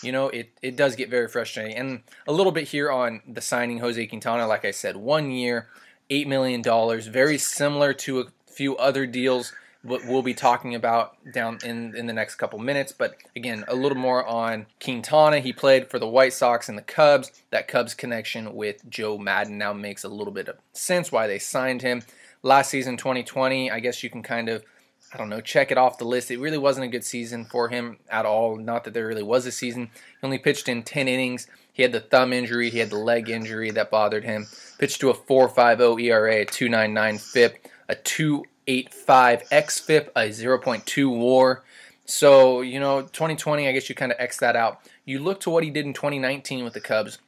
you 0.06 0.12
know, 0.12 0.28
it, 0.28 0.50
it 0.62 0.76
does 0.76 0.96
get 0.96 1.10
very 1.10 1.28
frustrating. 1.28 1.76
And 1.76 2.00
a 2.26 2.32
little 2.32 2.52
bit 2.52 2.68
here 2.68 2.90
on 2.90 3.20
the 3.26 3.40
signing 3.40 3.78
Jose 3.78 4.06
Quintana, 4.06 4.46
like 4.46 4.64
I 4.64 4.70
said, 4.70 4.96
one 4.96 5.30
year, 5.30 5.66
$8 6.08 6.26
million, 6.26 6.62
very 7.10 7.36
similar 7.36 7.92
to 7.94 8.20
a 8.20 8.25
few 8.46 8.76
other 8.76 9.04
deals 9.04 9.52
what 9.86 10.04
we'll 10.04 10.22
be 10.22 10.34
talking 10.34 10.75
about 10.75 11.16
down 11.32 11.58
in, 11.64 11.94
in 11.96 12.06
the 12.06 12.12
next 12.12 12.36
couple 12.36 12.58
minutes. 12.58 12.92
But 12.92 13.16
again, 13.34 13.64
a 13.68 13.75
little 13.75 13.98
more 13.98 14.25
on 14.26 14.66
Quintana. 14.82 15.40
He 15.40 15.52
played 15.52 15.90
for 15.90 15.98
the 15.98 16.08
White 16.08 16.32
Sox 16.32 16.68
and 16.68 16.76
the 16.76 16.82
Cubs. 16.82 17.30
That 17.50 17.68
Cubs 17.68 17.94
connection 17.94 18.54
with 18.54 18.88
Joe 18.88 19.18
Maddon 19.18 19.58
now 19.58 19.72
makes 19.72 20.04
a 20.04 20.08
little 20.08 20.32
bit 20.32 20.48
of 20.48 20.56
sense 20.72 21.12
why 21.12 21.26
they 21.26 21.38
signed 21.38 21.82
him. 21.82 22.02
Last 22.42 22.70
season, 22.70 22.96
2020, 22.96 23.70
I 23.70 23.80
guess 23.80 24.02
you 24.02 24.10
can 24.10 24.22
kind 24.22 24.48
of 24.48 24.64
I 25.12 25.18
don't 25.18 25.28
know, 25.28 25.40
check 25.40 25.70
it 25.70 25.78
off 25.78 25.98
the 25.98 26.04
list. 26.04 26.30
It 26.30 26.40
really 26.40 26.58
wasn't 26.58 26.86
a 26.86 26.88
good 26.88 27.04
season 27.04 27.44
for 27.44 27.68
him 27.68 27.98
at 28.10 28.26
all. 28.26 28.56
Not 28.56 28.84
that 28.84 28.94
there 28.94 29.06
really 29.06 29.22
was 29.22 29.46
a 29.46 29.52
season. 29.52 29.90
He 30.20 30.25
only 30.25 30.38
pitched 30.38 30.68
in 30.68 30.82
10 30.82 31.08
innings. 31.08 31.46
He 31.72 31.82
had 31.82 31.92
the 31.92 32.00
thumb 32.00 32.32
injury, 32.32 32.70
he 32.70 32.78
had 32.78 32.90
the 32.90 32.96
leg 32.96 33.28
injury 33.28 33.70
that 33.70 33.90
bothered 33.90 34.25
him. 34.25 34.46
Pitched 34.78 35.00
to 35.00 35.10
a 35.10 35.14
4.50 35.14 36.02
ERA, 36.02 36.42
a 36.42 36.46
2.99 36.46 37.20
FIP, 37.20 37.66
a 37.88 37.94
2.85 37.94 39.48
xFIP, 39.48 40.08
a 40.16 40.28
0.2 40.30 41.18
WAR. 41.18 41.64
So, 42.06 42.62
you 42.62 42.80
know, 42.80 43.02
2020, 43.02 43.68
I 43.68 43.72
guess 43.72 43.88
you 43.88 43.94
kind 43.94 44.12
of 44.12 44.18
X 44.18 44.38
that 44.38 44.56
out. 44.56 44.80
You 45.04 45.18
look 45.18 45.40
to 45.40 45.50
what 45.50 45.64
he 45.64 45.70
did 45.70 45.86
in 45.86 45.92
2019 45.92 46.64
with 46.64 46.72
the 46.72 46.80
Cubs 46.80 47.18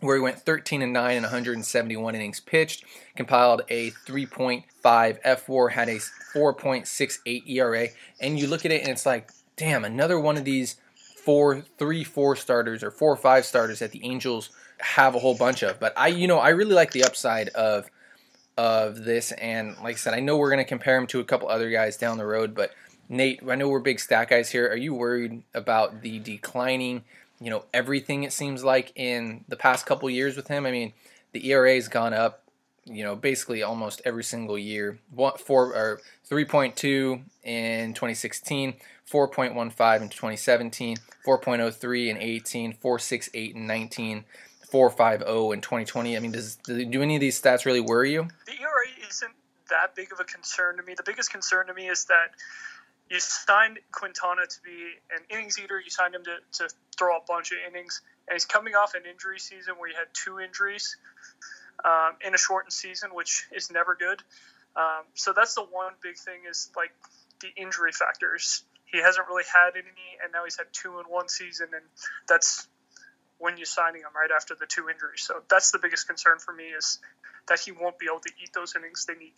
where 0.00 0.16
he 0.16 0.22
went 0.22 0.38
13 0.38 0.82
and 0.82 0.92
9 0.92 1.16
in 1.16 1.22
171 1.22 2.14
innings 2.14 2.40
pitched, 2.40 2.84
compiled 3.16 3.62
a 3.68 3.90
3.5 4.06 4.64
fWAR, 4.82 5.72
had 5.72 5.88
a 5.88 5.96
4.68 6.34 7.48
ERA, 7.48 7.88
and 8.20 8.38
you 8.38 8.46
look 8.46 8.64
at 8.64 8.72
it 8.72 8.82
and 8.82 8.90
it's 8.90 9.06
like, 9.06 9.30
damn, 9.56 9.84
another 9.84 10.20
one 10.20 10.36
of 10.36 10.44
these 10.44 10.76
four, 11.26 11.62
three, 11.78 12.04
four 12.04 12.36
starters 12.36 12.82
or 12.82 12.90
four 12.90 13.16
five 13.16 13.44
starters 13.44 13.80
that 13.80 13.90
the 13.90 14.04
Angels 14.04 14.50
have 14.78 15.14
a 15.14 15.18
whole 15.18 15.36
bunch 15.36 15.62
of. 15.62 15.80
But 15.80 15.92
I, 15.96 16.08
you 16.08 16.28
know, 16.28 16.38
I 16.38 16.50
really 16.50 16.74
like 16.74 16.92
the 16.92 17.04
upside 17.04 17.48
of 17.50 17.90
of 18.58 19.04
this, 19.04 19.32
and 19.32 19.76
like 19.82 19.96
I 19.96 19.98
said, 19.98 20.14
I 20.14 20.20
know 20.20 20.38
we're 20.38 20.54
to 20.56 20.64
compare 20.64 20.96
him 20.96 21.06
to 21.08 21.20
a 21.20 21.24
couple 21.24 21.48
other 21.48 21.68
guys 21.68 21.98
down 21.98 22.16
the 22.16 22.24
road, 22.24 22.54
but 22.54 22.70
Nate, 23.08 23.40
I 23.46 23.54
know 23.54 23.68
we're 23.68 23.80
big 23.80 24.00
stat 24.00 24.30
guys 24.30 24.50
here. 24.50 24.66
Are 24.68 24.76
you 24.76 24.94
worried 24.94 25.42
about 25.52 26.00
the 26.00 26.18
declining, 26.18 27.04
you 27.40 27.50
know, 27.50 27.64
everything 27.72 28.22
it 28.22 28.32
seems 28.32 28.64
like 28.64 28.92
in 28.94 29.44
the 29.48 29.56
past 29.56 29.86
couple 29.86 30.08
years 30.10 30.36
with 30.36 30.48
him? 30.48 30.66
I 30.66 30.70
mean, 30.70 30.92
the 31.32 31.50
ERA 31.50 31.74
has 31.74 31.88
gone 31.88 32.14
up, 32.14 32.42
you 32.84 33.04
know, 33.04 33.16
basically 33.16 33.62
almost 33.62 34.00
every 34.04 34.24
single 34.24 34.58
year. 34.58 34.98
One, 35.10 35.36
four 35.38 35.74
or 35.74 36.00
3.2 36.30 37.22
in 37.44 37.94
2016, 37.94 38.74
4.15 39.10 40.02
in 40.02 40.08
2017, 40.08 40.96
4.03 41.26 42.08
in 42.08 42.16
18, 42.16 42.72
4.68 42.74 43.54
in 43.54 43.66
19, 43.66 44.24
4.50 44.72 45.54
in 45.54 45.60
2020. 45.60 46.16
I 46.16 46.20
mean, 46.20 46.32
does 46.32 46.56
do 46.56 47.02
any 47.02 47.16
of 47.16 47.20
these 47.20 47.40
stats 47.40 47.64
really 47.64 47.80
worry 47.80 48.12
you? 48.12 48.28
The 48.46 48.52
ERA 48.52 49.08
isn't 49.08 49.32
that 49.68 49.94
big 49.94 50.12
of 50.12 50.20
a 50.20 50.24
concern 50.24 50.76
to 50.76 50.82
me. 50.82 50.94
The 50.94 51.02
biggest 51.02 51.30
concern 51.30 51.66
to 51.66 51.74
me 51.74 51.88
is 51.88 52.04
that 52.06 52.30
you 53.10 53.20
signed 53.20 53.78
Quintana 53.92 54.42
to 54.46 54.56
be 54.64 54.94
an 55.14 55.22
innings 55.30 55.58
eater. 55.58 55.80
You 55.80 55.90
signed 55.90 56.14
him 56.14 56.24
to, 56.24 56.64
to 56.64 56.74
throw 56.98 57.16
a 57.16 57.20
bunch 57.26 57.52
of 57.52 57.58
innings, 57.68 58.02
and 58.28 58.34
he's 58.34 58.44
coming 58.44 58.74
off 58.74 58.94
an 58.94 59.02
injury 59.10 59.38
season 59.38 59.74
where 59.78 59.88
he 59.88 59.94
had 59.94 60.06
two 60.12 60.40
injuries 60.40 60.96
um, 61.84 62.16
in 62.26 62.34
a 62.34 62.38
shortened 62.38 62.72
season, 62.72 63.10
which 63.12 63.46
is 63.52 63.70
never 63.70 63.94
good. 63.94 64.22
Um, 64.74 65.04
so 65.14 65.32
that's 65.32 65.54
the 65.54 65.62
one 65.62 65.92
big 66.02 66.18
thing 66.18 66.40
is 66.48 66.70
like 66.76 66.90
the 67.40 67.48
injury 67.56 67.92
factors. 67.92 68.64
He 68.84 68.98
hasn't 68.98 69.26
really 69.28 69.44
had 69.52 69.70
any, 69.74 70.18
and 70.22 70.32
now 70.32 70.44
he's 70.44 70.56
had 70.56 70.66
two 70.72 70.98
in 70.98 71.06
one 71.06 71.28
season, 71.28 71.68
and 71.72 71.84
that's 72.28 72.66
when 73.38 73.56
you're 73.56 73.66
signing 73.66 74.02
him 74.02 74.10
right 74.14 74.30
after 74.34 74.54
the 74.58 74.66
two 74.66 74.88
injuries. 74.88 75.22
So 75.22 75.42
that's 75.48 75.70
the 75.70 75.78
biggest 75.78 76.06
concern 76.06 76.38
for 76.38 76.52
me 76.52 76.64
is 76.64 76.98
that 77.48 77.60
he 77.60 77.72
won't 77.72 77.98
be 77.98 78.06
able 78.06 78.20
to 78.20 78.30
eat 78.42 78.50
those 78.54 78.74
innings 78.76 79.06
they 79.06 79.14
need. 79.14 79.34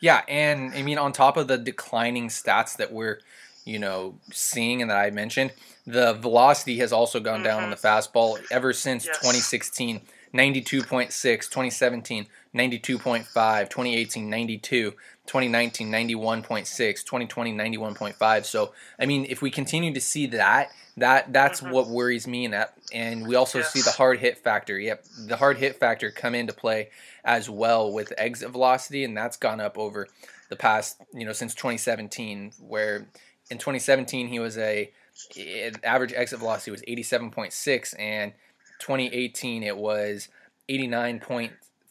Yeah, 0.00 0.22
and 0.28 0.72
I 0.74 0.82
mean 0.82 0.98
on 0.98 1.12
top 1.12 1.36
of 1.36 1.48
the 1.48 1.58
declining 1.58 2.28
stats 2.28 2.76
that 2.76 2.92
we're, 2.92 3.18
you 3.64 3.78
know, 3.78 4.14
seeing 4.30 4.80
and 4.82 4.90
that 4.90 4.98
I 4.98 5.10
mentioned, 5.10 5.52
the 5.86 6.14
velocity 6.14 6.78
has 6.78 6.92
also 6.92 7.20
gone 7.20 7.36
mm-hmm. 7.36 7.44
down 7.44 7.64
on 7.64 7.70
the 7.70 7.76
mm-hmm. 7.76 8.16
fastball 8.16 8.38
ever 8.50 8.72
since 8.72 9.06
yes. 9.06 9.18
2016. 9.18 10.02
92.6, 10.34 11.10
2017, 11.22 12.26
92.5, 12.54 13.24
2018, 13.70 14.30
92, 14.30 14.90
2019, 15.26 15.90
91.6, 15.90 17.04
2020, 17.04 17.52
91.5. 17.52 18.44
So, 18.44 18.72
I 18.98 19.06
mean, 19.06 19.26
if 19.28 19.42
we 19.42 19.50
continue 19.50 19.92
to 19.92 20.00
see 20.00 20.26
that, 20.28 20.70
that 20.96 21.32
that's 21.32 21.60
mm-hmm. 21.60 21.72
what 21.72 21.88
worries 21.88 22.26
me, 22.26 22.44
and 22.44 22.54
that, 22.54 22.74
and 22.92 23.26
we 23.26 23.36
also 23.36 23.58
yes. 23.58 23.72
see 23.72 23.82
the 23.82 23.90
hard 23.90 24.18
hit 24.18 24.38
factor. 24.38 24.78
Yep, 24.78 25.04
the 25.26 25.36
hard 25.36 25.58
hit 25.58 25.78
factor 25.78 26.10
come 26.10 26.34
into 26.34 26.52
play 26.52 26.90
as 27.24 27.48
well 27.48 27.92
with 27.92 28.12
exit 28.18 28.50
velocity, 28.50 29.04
and 29.04 29.16
that's 29.16 29.36
gone 29.36 29.60
up 29.60 29.78
over 29.78 30.08
the 30.48 30.56
past, 30.56 31.00
you 31.12 31.24
know, 31.24 31.32
since 31.32 31.54
2017, 31.54 32.52
where 32.58 33.06
in 33.50 33.58
2017 33.58 34.28
he 34.28 34.38
was 34.38 34.58
a 34.58 34.90
average 35.84 36.12
exit 36.14 36.38
velocity 36.38 36.70
was 36.70 36.82
87.6, 36.82 37.98
and 37.98 38.32
2018 38.80 39.62
it 39.62 39.76
was 39.76 40.28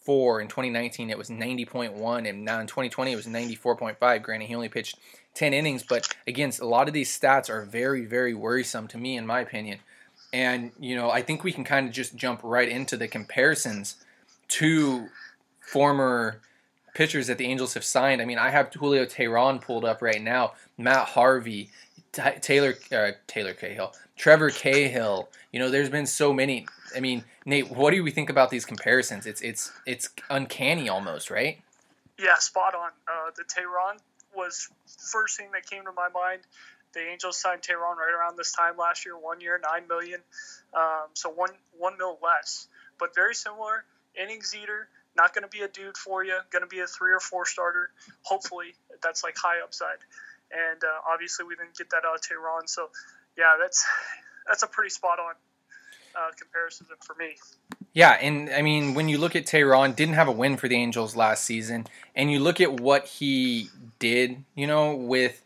89.4. 0.07 0.41
In 0.41 0.47
2019 0.47 1.09
it 1.09 1.17
was 1.17 1.29
90.1, 1.29 2.29
and 2.29 2.45
now 2.45 2.59
in 2.59 2.67
2020 2.67 3.11
it 3.11 3.15
was 3.15 3.27
94.5. 3.27 4.21
Granted, 4.21 4.47
he 4.47 4.55
only 4.55 4.69
pitched 4.69 4.97
10 5.33 5.53
innings, 5.53 5.83
but 5.83 6.13
again, 6.25 6.51
a 6.61 6.65
lot 6.65 6.87
of 6.87 6.93
these 6.93 7.17
stats 7.17 7.49
are 7.49 7.63
very, 7.65 8.05
very 8.05 8.33
worrisome 8.33 8.87
to 8.87 8.97
me, 8.97 9.17
in 9.17 9.25
my 9.25 9.41
opinion. 9.41 9.79
And 10.33 10.71
you 10.79 10.95
know, 10.95 11.09
I 11.09 11.21
think 11.21 11.43
we 11.43 11.51
can 11.51 11.63
kind 11.63 11.87
of 11.87 11.93
just 11.93 12.15
jump 12.15 12.41
right 12.43 12.67
into 12.67 12.97
the 12.97 13.07
comparisons 13.07 13.95
to 14.49 15.07
former 15.59 16.41
pitchers 16.95 17.27
that 17.27 17.37
the 17.37 17.45
Angels 17.45 17.75
have 17.75 17.83
signed. 17.83 18.21
I 18.21 18.25
mean, 18.25 18.39
I 18.39 18.49
have 18.49 18.73
Julio 18.73 19.05
Teheran 19.05 19.61
pulled 19.61 19.85
up 19.85 20.01
right 20.01 20.21
now, 20.21 20.53
Matt 20.77 21.09
Harvey, 21.09 21.69
T- 22.17 22.39
Taylor 22.41 22.73
uh, 22.91 23.11
Taylor 23.27 23.53
Cahill, 23.53 23.93
Trevor 24.15 24.49
Cahill. 24.49 25.29
You 25.51 25.59
know, 25.59 25.69
there's 25.69 25.89
been 25.89 26.07
so 26.07 26.33
many. 26.33 26.65
I 26.95 26.99
mean, 26.99 27.23
Nate, 27.45 27.69
what 27.69 27.91
do 27.91 28.03
we 28.03 28.09
think 28.09 28.31
about 28.31 28.49
these 28.49 28.65
comparisons? 28.65 29.27
It's 29.27 29.41
it's 29.41 29.71
it's 29.85 30.09
uncanny 30.29 30.89
almost, 30.89 31.29
right? 31.29 31.59
Yeah, 32.17 32.35
spot 32.39 32.73
on. 32.73 32.89
Uh, 33.07 33.31
the 33.35 33.43
Teheran 33.43 33.99
was 34.35 34.67
first 34.87 35.37
thing 35.37 35.51
that 35.53 35.69
came 35.69 35.83
to 35.83 35.91
my 35.91 36.09
mind. 36.09 36.41
The 36.93 37.01
Angels 37.01 37.37
signed 37.37 37.61
Teheran 37.61 37.97
right 37.97 38.13
around 38.17 38.35
this 38.35 38.51
time 38.51 38.77
last 38.77 39.05
year, 39.05 39.15
one 39.15 39.39
year, 39.39 39.61
nine 39.63 39.87
million, 39.87 40.21
um, 40.73 41.09
so 41.13 41.29
one 41.29 41.51
one 41.77 41.97
mil 41.99 42.17
less, 42.23 42.67
but 42.99 43.13
very 43.13 43.35
similar. 43.35 43.83
Innings 44.19 44.55
eater, 44.59 44.87
not 45.15 45.35
going 45.35 45.43
to 45.43 45.49
be 45.49 45.61
a 45.61 45.67
dude 45.67 45.95
for 45.95 46.23
you. 46.23 46.39
Going 46.49 46.63
to 46.63 46.67
be 46.67 46.79
a 46.79 46.87
three 46.87 47.13
or 47.13 47.19
four 47.19 47.45
starter. 47.45 47.91
Hopefully, 48.23 48.73
that's 49.03 49.23
like 49.23 49.37
high 49.37 49.61
upside. 49.63 49.99
And 50.51 50.83
uh, 50.83 51.11
obviously, 51.11 51.45
we 51.45 51.55
didn't 51.55 51.77
get 51.77 51.89
that 51.91 52.03
out 52.05 52.15
of 52.15 52.21
Teheran. 52.21 52.67
So, 52.67 52.89
yeah, 53.37 53.55
that's 53.59 53.85
that's 54.47 54.63
a 54.63 54.67
pretty 54.67 54.89
spot 54.89 55.19
on 55.19 55.33
uh, 56.15 56.31
comparison 56.37 56.87
for 57.05 57.15
me. 57.15 57.35
Yeah, 57.93 58.11
and 58.11 58.49
I 58.49 58.61
mean, 58.61 58.93
when 58.93 59.09
you 59.09 59.17
look 59.17 59.35
at 59.35 59.45
Teheran, 59.45 59.95
didn't 59.95 60.15
have 60.15 60.27
a 60.27 60.31
win 60.31 60.57
for 60.57 60.67
the 60.67 60.75
Angels 60.75 61.15
last 61.15 61.43
season, 61.43 61.87
and 62.15 62.31
you 62.31 62.39
look 62.39 62.61
at 62.61 62.79
what 62.79 63.07
he 63.07 63.69
did, 63.99 64.43
you 64.55 64.67
know, 64.67 64.95
with 64.95 65.43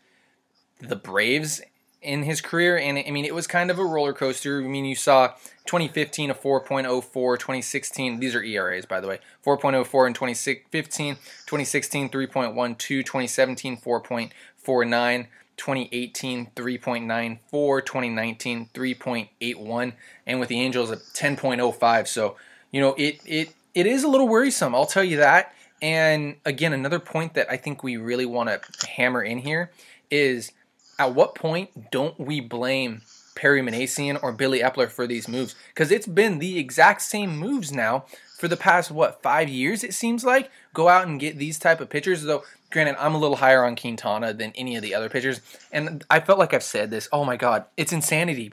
the 0.80 0.96
Braves 0.96 1.62
in 2.02 2.24
his 2.24 2.40
career, 2.40 2.76
and 2.76 2.98
I 2.98 3.10
mean, 3.10 3.24
it 3.24 3.34
was 3.34 3.46
kind 3.46 3.70
of 3.70 3.78
a 3.78 3.84
roller 3.84 4.12
coaster. 4.12 4.62
I 4.62 4.66
mean, 4.66 4.84
you 4.84 4.96
saw 4.96 5.28
2015 5.66 6.30
a 6.30 6.34
4.04, 6.34 7.38
2016, 7.38 8.20
these 8.20 8.34
are 8.34 8.42
ERAs 8.42 8.86
by 8.86 9.00
the 9.00 9.08
way, 9.08 9.20
4.04 9.44 10.06
in 10.08 10.14
2015, 10.14 11.14
2016 11.14 12.08
3.12, 12.08 12.78
2017 12.78 13.76
4.49. 13.76 15.26
2018 15.58 16.46
3.94 16.56 17.84
2019 17.84 18.70
3.81 18.72 19.92
and 20.26 20.40
with 20.40 20.48
the 20.48 20.58
angels 20.58 20.90
at 20.90 20.98
10.05 20.98 22.08
so 22.08 22.36
you 22.70 22.80
know 22.80 22.94
it 22.94 23.20
it 23.26 23.52
it 23.74 23.86
is 23.86 24.02
a 24.02 24.08
little 24.08 24.26
worrisome 24.26 24.74
i'll 24.74 24.86
tell 24.86 25.04
you 25.04 25.18
that 25.18 25.54
and 25.82 26.36
again 26.46 26.72
another 26.72 26.98
point 26.98 27.34
that 27.34 27.48
i 27.50 27.56
think 27.56 27.84
we 27.84 27.98
really 27.98 28.24
want 28.24 28.48
to 28.48 28.86
hammer 28.88 29.22
in 29.22 29.38
here 29.38 29.70
is 30.10 30.52
at 30.98 31.14
what 31.14 31.34
point 31.34 31.90
don't 31.90 32.18
we 32.18 32.40
blame 32.40 33.02
Perry 33.34 33.62
Minasian 33.62 34.22
or 34.22 34.32
Billy 34.32 34.60
Eppler 34.60 34.90
for 34.90 35.06
these 35.06 35.28
moves? 35.28 35.54
Because 35.68 35.90
it's 35.90 36.06
been 36.06 36.38
the 36.38 36.58
exact 36.58 37.02
same 37.02 37.36
moves 37.36 37.72
now 37.72 38.04
for 38.38 38.48
the 38.48 38.56
past 38.56 38.90
what 38.90 39.22
five 39.22 39.48
years 39.48 39.84
it 39.84 39.94
seems 39.94 40.24
like. 40.24 40.50
Go 40.74 40.88
out 40.88 41.06
and 41.06 41.20
get 41.20 41.38
these 41.38 41.58
type 41.58 41.80
of 41.80 41.90
pitchers. 41.90 42.22
Though, 42.22 42.42
granted, 42.72 42.96
I'm 42.98 43.14
a 43.14 43.18
little 43.18 43.36
higher 43.36 43.64
on 43.64 43.76
Quintana 43.76 44.32
than 44.32 44.52
any 44.56 44.76
of 44.76 44.82
the 44.82 44.94
other 44.94 45.08
pitchers, 45.08 45.40
and 45.70 46.04
I 46.10 46.20
felt 46.20 46.38
like 46.38 46.52
I've 46.52 46.62
said 46.62 46.90
this. 46.90 47.08
Oh 47.12 47.24
my 47.24 47.36
God, 47.36 47.64
it's 47.76 47.92
insanity, 47.92 48.50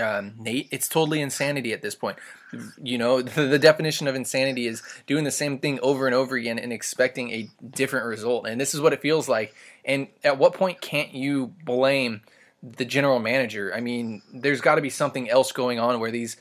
um, 0.00 0.34
Nate. 0.38 0.68
It's 0.70 0.88
totally 0.88 1.20
insanity 1.20 1.72
at 1.72 1.82
this 1.82 1.94
point. 1.94 2.18
You 2.82 2.98
know, 2.98 3.22
the, 3.22 3.42
the 3.42 3.58
definition 3.58 4.06
of 4.06 4.14
insanity 4.14 4.66
is 4.66 4.82
doing 5.06 5.24
the 5.24 5.30
same 5.30 5.58
thing 5.58 5.80
over 5.80 6.06
and 6.06 6.14
over 6.14 6.36
again 6.36 6.58
and 6.58 6.72
expecting 6.72 7.30
a 7.30 7.48
different 7.70 8.06
result. 8.06 8.46
And 8.46 8.60
this 8.60 8.74
is 8.74 8.80
what 8.80 8.92
it 8.92 9.00
feels 9.00 9.28
like 9.28 9.54
and 9.84 10.08
at 10.22 10.38
what 10.38 10.54
point 10.54 10.80
can't 10.80 11.14
you 11.14 11.54
blame 11.64 12.22
the 12.62 12.84
general 12.84 13.18
manager? 13.18 13.72
I 13.74 13.80
mean, 13.80 14.22
there's 14.32 14.60
got 14.60 14.74
to 14.74 14.82
be 14.82 14.90
something 14.90 15.30
else 15.30 15.52
going 15.52 15.78
on 15.78 16.00
where 16.00 16.10
these 16.10 16.36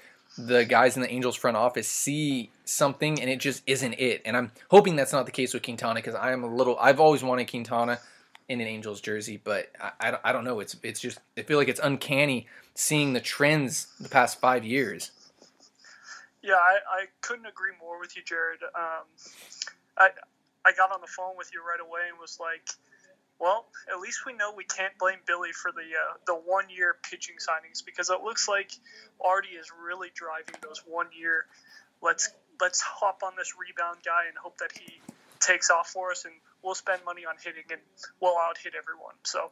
the 0.47 0.63
guys 0.63 0.95
in 0.95 1.01
the 1.01 1.11
Angels 1.11 1.35
front 1.35 1.57
office 1.57 1.87
see 1.87 2.49
something 2.63 3.19
and 3.19 3.29
it 3.29 3.39
just 3.39 3.61
isn't 3.67 3.93
it. 3.93 4.21
And 4.25 4.37
I'm 4.37 4.51
hoping 4.69 4.95
that's 4.95 5.11
not 5.11 5.25
the 5.25 5.31
case 5.31 5.53
with 5.53 5.63
Quintana 5.63 5.95
because 5.95 6.15
I 6.15 6.31
am 6.31 6.43
a 6.43 6.47
little. 6.47 6.77
I've 6.79 6.99
always 6.99 7.23
wanted 7.23 7.49
Quintana 7.49 7.99
in 8.47 8.61
an 8.61 8.67
Angels 8.67 9.01
jersey, 9.01 9.39
but 9.43 9.69
I, 9.99 10.17
I, 10.23 10.31
don't 10.31 10.43
know. 10.43 10.59
It's 10.59 10.75
it's 10.81 10.99
just 10.99 11.19
I 11.37 11.43
feel 11.43 11.57
like 11.57 11.67
it's 11.67 11.79
uncanny 11.81 12.47
seeing 12.73 13.13
the 13.13 13.19
trends 13.19 13.87
the 13.99 14.09
past 14.09 14.39
five 14.39 14.63
years. 14.63 15.11
Yeah, 16.41 16.53
I, 16.53 16.79
I 16.89 17.05
couldn't 17.21 17.45
agree 17.45 17.73
more 17.81 17.99
with 17.99 18.15
you, 18.15 18.23
Jared. 18.23 18.63
Um, 18.63 19.05
I 19.97 20.09
I 20.65 20.71
got 20.71 20.91
on 20.91 21.01
the 21.01 21.07
phone 21.07 21.35
with 21.37 21.51
you 21.53 21.61
right 21.61 21.79
away 21.79 22.01
and 22.09 22.17
was 22.19 22.39
like, 22.39 22.69
well, 23.39 23.65
at 23.91 23.99
least 23.99 24.25
we 24.25 24.33
know 24.33 24.53
we 24.55 24.65
can't 24.65 24.97
blame 24.99 25.19
Billy 25.25 25.51
for 25.51 25.71
the 25.71 25.81
uh, 25.81 26.17
the 26.25 26.33
one 26.33 26.65
year 26.69 26.95
pitching 27.09 27.35
signings 27.35 27.83
because 27.83 28.09
it 28.09 28.21
looks 28.21 28.47
like 28.47 28.71
Artie 29.23 29.49
is 29.49 29.67
really 29.83 30.09
driving 30.13 30.55
those 30.61 30.83
one 30.85 31.07
year. 31.17 31.45
Let's 32.01 32.29
let's 32.59 32.81
hop 32.81 33.23
on 33.23 33.33
this 33.37 33.53
rebound 33.57 33.99
guy 34.05 34.27
and 34.27 34.37
hope 34.37 34.57
that 34.57 34.71
he 34.77 35.01
takes 35.39 35.69
off 35.69 35.87
for 35.87 36.11
us, 36.11 36.25
and 36.25 36.33
we'll 36.63 36.75
spend 36.75 37.01
money 37.05 37.25
on 37.25 37.35
hitting 37.41 37.63
and 37.71 37.79
we'll 38.19 38.37
out 38.37 38.57
hit 38.61 38.73
everyone. 38.77 39.15
So 39.23 39.51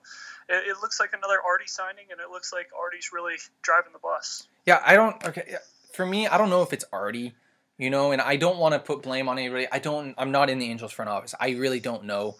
it, 0.49 0.67
it 0.67 0.77
looks 0.81 0.99
like 0.99 1.13
another 1.13 1.39
Artie 1.41 1.67
signing, 1.67 2.05
and 2.11 2.19
it 2.19 2.29
looks 2.29 2.51
like 2.51 2.67
Artie's 2.77 3.11
really 3.13 3.35
driving 3.61 3.93
the 3.93 3.99
bus. 3.99 4.47
Yeah, 4.65 4.81
I 4.85 4.95
don't. 4.95 5.23
Okay, 5.25 5.55
for 5.93 6.05
me, 6.05 6.27
I 6.27 6.37
don't 6.37 6.49
know 6.49 6.61
if 6.61 6.73
it's 6.73 6.85
Artie 6.91 7.33
you 7.79 7.91
know 7.91 8.11
and 8.11 8.21
i 8.21 8.35
don't 8.35 8.57
want 8.57 8.73
to 8.73 8.79
put 8.79 9.03
blame 9.03 9.29
on 9.29 9.37
anybody 9.37 9.67
i 9.71 9.77
don't 9.77 10.15
i'm 10.17 10.31
not 10.31 10.49
in 10.49 10.57
the 10.57 10.65
angels 10.65 10.91
front 10.91 11.09
office 11.09 11.35
i 11.39 11.51
really 11.51 11.79
don't 11.79 12.05
know 12.05 12.35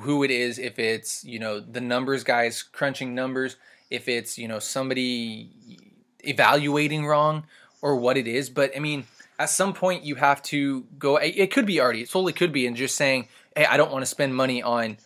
who 0.00 0.22
it 0.22 0.30
is, 0.30 0.58
if 0.58 0.78
it's 0.78 1.24
you 1.24 1.38
know 1.38 1.60
the 1.60 1.80
numbers 1.80 2.24
guys 2.24 2.62
crunching 2.62 3.14
numbers, 3.14 3.56
if 3.90 4.08
it's 4.08 4.38
you 4.38 4.48
know 4.48 4.58
somebody 4.58 5.50
evaluating 6.20 7.06
wrong 7.06 7.44
or 7.82 7.96
what 7.96 8.16
it 8.16 8.26
is. 8.26 8.50
But 8.50 8.72
I 8.76 8.80
mean, 8.80 9.04
at 9.38 9.50
some 9.50 9.72
point 9.72 10.04
you 10.04 10.16
have 10.16 10.42
to 10.44 10.82
go. 10.98 11.16
It 11.16 11.50
could 11.50 11.66
be 11.66 11.80
Artie. 11.80 12.02
It 12.02 12.10
totally 12.10 12.32
could 12.32 12.52
be, 12.52 12.66
and 12.66 12.76
just 12.76 12.96
saying, 12.96 13.28
hey, 13.56 13.66
I 13.66 13.76
don't 13.76 13.90
want 13.90 14.02
to 14.02 14.06
spend 14.06 14.34
money 14.34 14.62
on 14.62 14.98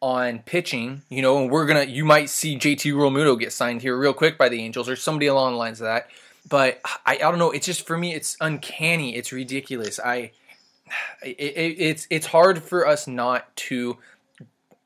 on 0.00 0.40
pitching, 0.40 1.02
you 1.08 1.22
know, 1.22 1.38
and 1.38 1.50
we're 1.50 1.64
gonna 1.64 1.84
you 1.84 2.04
might 2.04 2.28
see 2.28 2.56
JT 2.56 2.92
Realmuto 2.92 3.38
get 3.38 3.52
signed 3.52 3.82
here 3.82 3.96
real 3.96 4.12
quick 4.12 4.36
by 4.36 4.48
the 4.48 4.60
Angels 4.60 4.88
or 4.88 4.96
somebody 4.96 5.26
along 5.26 5.52
the 5.52 5.58
lines 5.58 5.80
of 5.80 5.86
that. 5.86 6.08
But 6.48 6.80
I, 6.84 7.14
I 7.14 7.18
don't 7.18 7.38
know. 7.38 7.52
It's 7.52 7.66
just 7.66 7.86
for 7.86 7.96
me, 7.96 8.12
it's 8.12 8.36
uncanny. 8.40 9.14
It's 9.14 9.32
ridiculous. 9.32 10.00
I 10.00 10.32
it, 11.22 11.36
it, 11.38 11.76
it's 11.78 12.06
it's 12.10 12.26
hard 12.26 12.62
for 12.62 12.86
us 12.86 13.06
not 13.06 13.54
to 13.56 13.98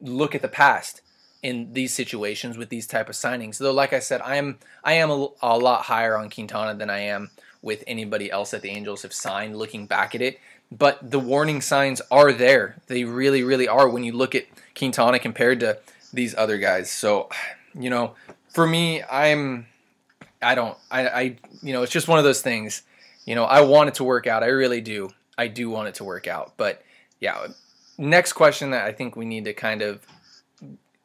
look 0.01 0.35
at 0.35 0.43
the 0.43 0.49
past 0.49 1.03
in 1.43 1.73
these 1.73 1.95
situations 1.95 2.57
with 2.59 2.69
these 2.69 2.87
type 2.87 3.09
of 3.09 3.15
signings. 3.15 3.59
Though, 3.59 3.73
like 3.73 3.93
I 3.93 4.01
said, 4.01 4.21
I 4.21 4.37
am 4.37 4.59
I 4.85 4.95
am 4.95 5.11
a, 5.11 5.29
a 5.43 5.59
lot 5.59 5.83
higher 5.83 6.17
on 6.17 6.31
Quintana 6.31 6.75
than 6.75 6.91
I 6.91 7.01
am 7.01 7.31
with 7.63 7.85
anybody 7.87 8.31
else 8.31 8.51
that 8.51 8.63
the 8.63 8.71
Angels 8.71 9.03
have 9.03 9.13
signed. 9.13 9.57
Looking 9.57 9.87
back 9.87 10.15
at 10.15 10.23
it, 10.23 10.39
but 10.71 11.11
the 11.11 11.19
warning 11.19 11.61
signs 11.61 12.01
are 12.11 12.33
there. 12.33 12.77
They 12.87 13.05
really, 13.05 13.43
really 13.43 13.69
are 13.69 13.89
when 13.89 14.05
you 14.05 14.13
look 14.13 14.35
at 14.35 14.47
Quintana 14.77 15.19
compared 15.19 15.61
to 15.61 15.79
these 16.13 16.35
other 16.35 16.59
guys. 16.59 16.91
So, 16.91 17.29
you 17.79 17.91
know, 17.91 18.15
for 18.49 18.67
me, 18.67 19.03
I'm 19.03 19.67
I 20.43 20.55
don't 20.55 20.77
I 20.91 21.09
I 21.09 21.37
you 21.63 21.73
know, 21.73 21.83
it's 21.83 21.93
just 21.93 22.09
one 22.09 22.19
of 22.19 22.25
those 22.25 22.43
things. 22.43 22.83
You 23.25 23.35
know, 23.35 23.45
I 23.45 23.63
want 23.63 23.89
it 23.89 23.95
to 23.97 24.05
work 24.05 24.27
out. 24.27 24.43
I 24.43 24.47
really 24.47 24.81
do. 24.81 25.11
I 25.39 25.49
do 25.49 25.71
want 25.71 25.89
it 25.89 25.95
to 25.97 26.05
work 26.05 26.27
out. 26.27 26.55
But 26.57 26.83
yeah, 27.21 27.49
next 27.99 28.35
question 28.35 28.71
that 28.71 28.87
I 28.87 28.93
think 28.93 29.17
we 29.17 29.25
need 29.25 29.45
to 29.45 29.55
kind 29.55 29.83
of 29.83 30.07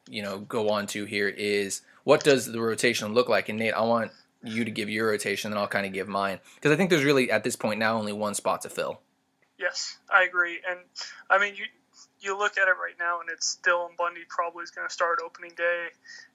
you 0.08 0.22
know 0.22 0.40
go 0.40 0.70
on 0.70 0.86
to 0.88 1.04
here 1.04 1.28
is 1.28 1.82
what 2.04 2.24
does 2.24 2.50
the 2.50 2.60
rotation 2.60 3.14
look 3.14 3.28
like? 3.28 3.48
And 3.48 3.58
Nate, 3.58 3.74
I 3.74 3.82
want 3.82 4.10
you 4.42 4.64
to 4.64 4.70
give 4.70 4.90
your 4.90 5.08
rotation, 5.08 5.52
and 5.52 5.58
I'll 5.58 5.68
kind 5.68 5.86
of 5.86 5.92
give 5.92 6.08
mine 6.08 6.40
because 6.56 6.72
I 6.72 6.76
think 6.76 6.90
there's 6.90 7.04
really 7.04 7.30
at 7.30 7.44
this 7.44 7.56
point 7.56 7.78
now 7.78 7.96
only 7.96 8.12
one 8.12 8.34
spot 8.34 8.62
to 8.62 8.68
fill. 8.68 9.00
Yes, 9.58 9.98
I 10.10 10.24
agree, 10.24 10.58
and 10.68 10.80
I 11.30 11.38
mean 11.38 11.54
you 11.54 11.64
you 12.20 12.38
look 12.38 12.56
at 12.56 12.68
it 12.68 12.76
right 12.80 12.94
now, 12.98 13.20
and 13.20 13.28
it's 13.30 13.58
Dylan 13.66 13.96
Bundy 13.96 14.22
probably 14.28 14.62
is 14.62 14.70
going 14.70 14.86
to 14.86 14.92
start 14.92 15.18
opening 15.24 15.52
day 15.56 15.88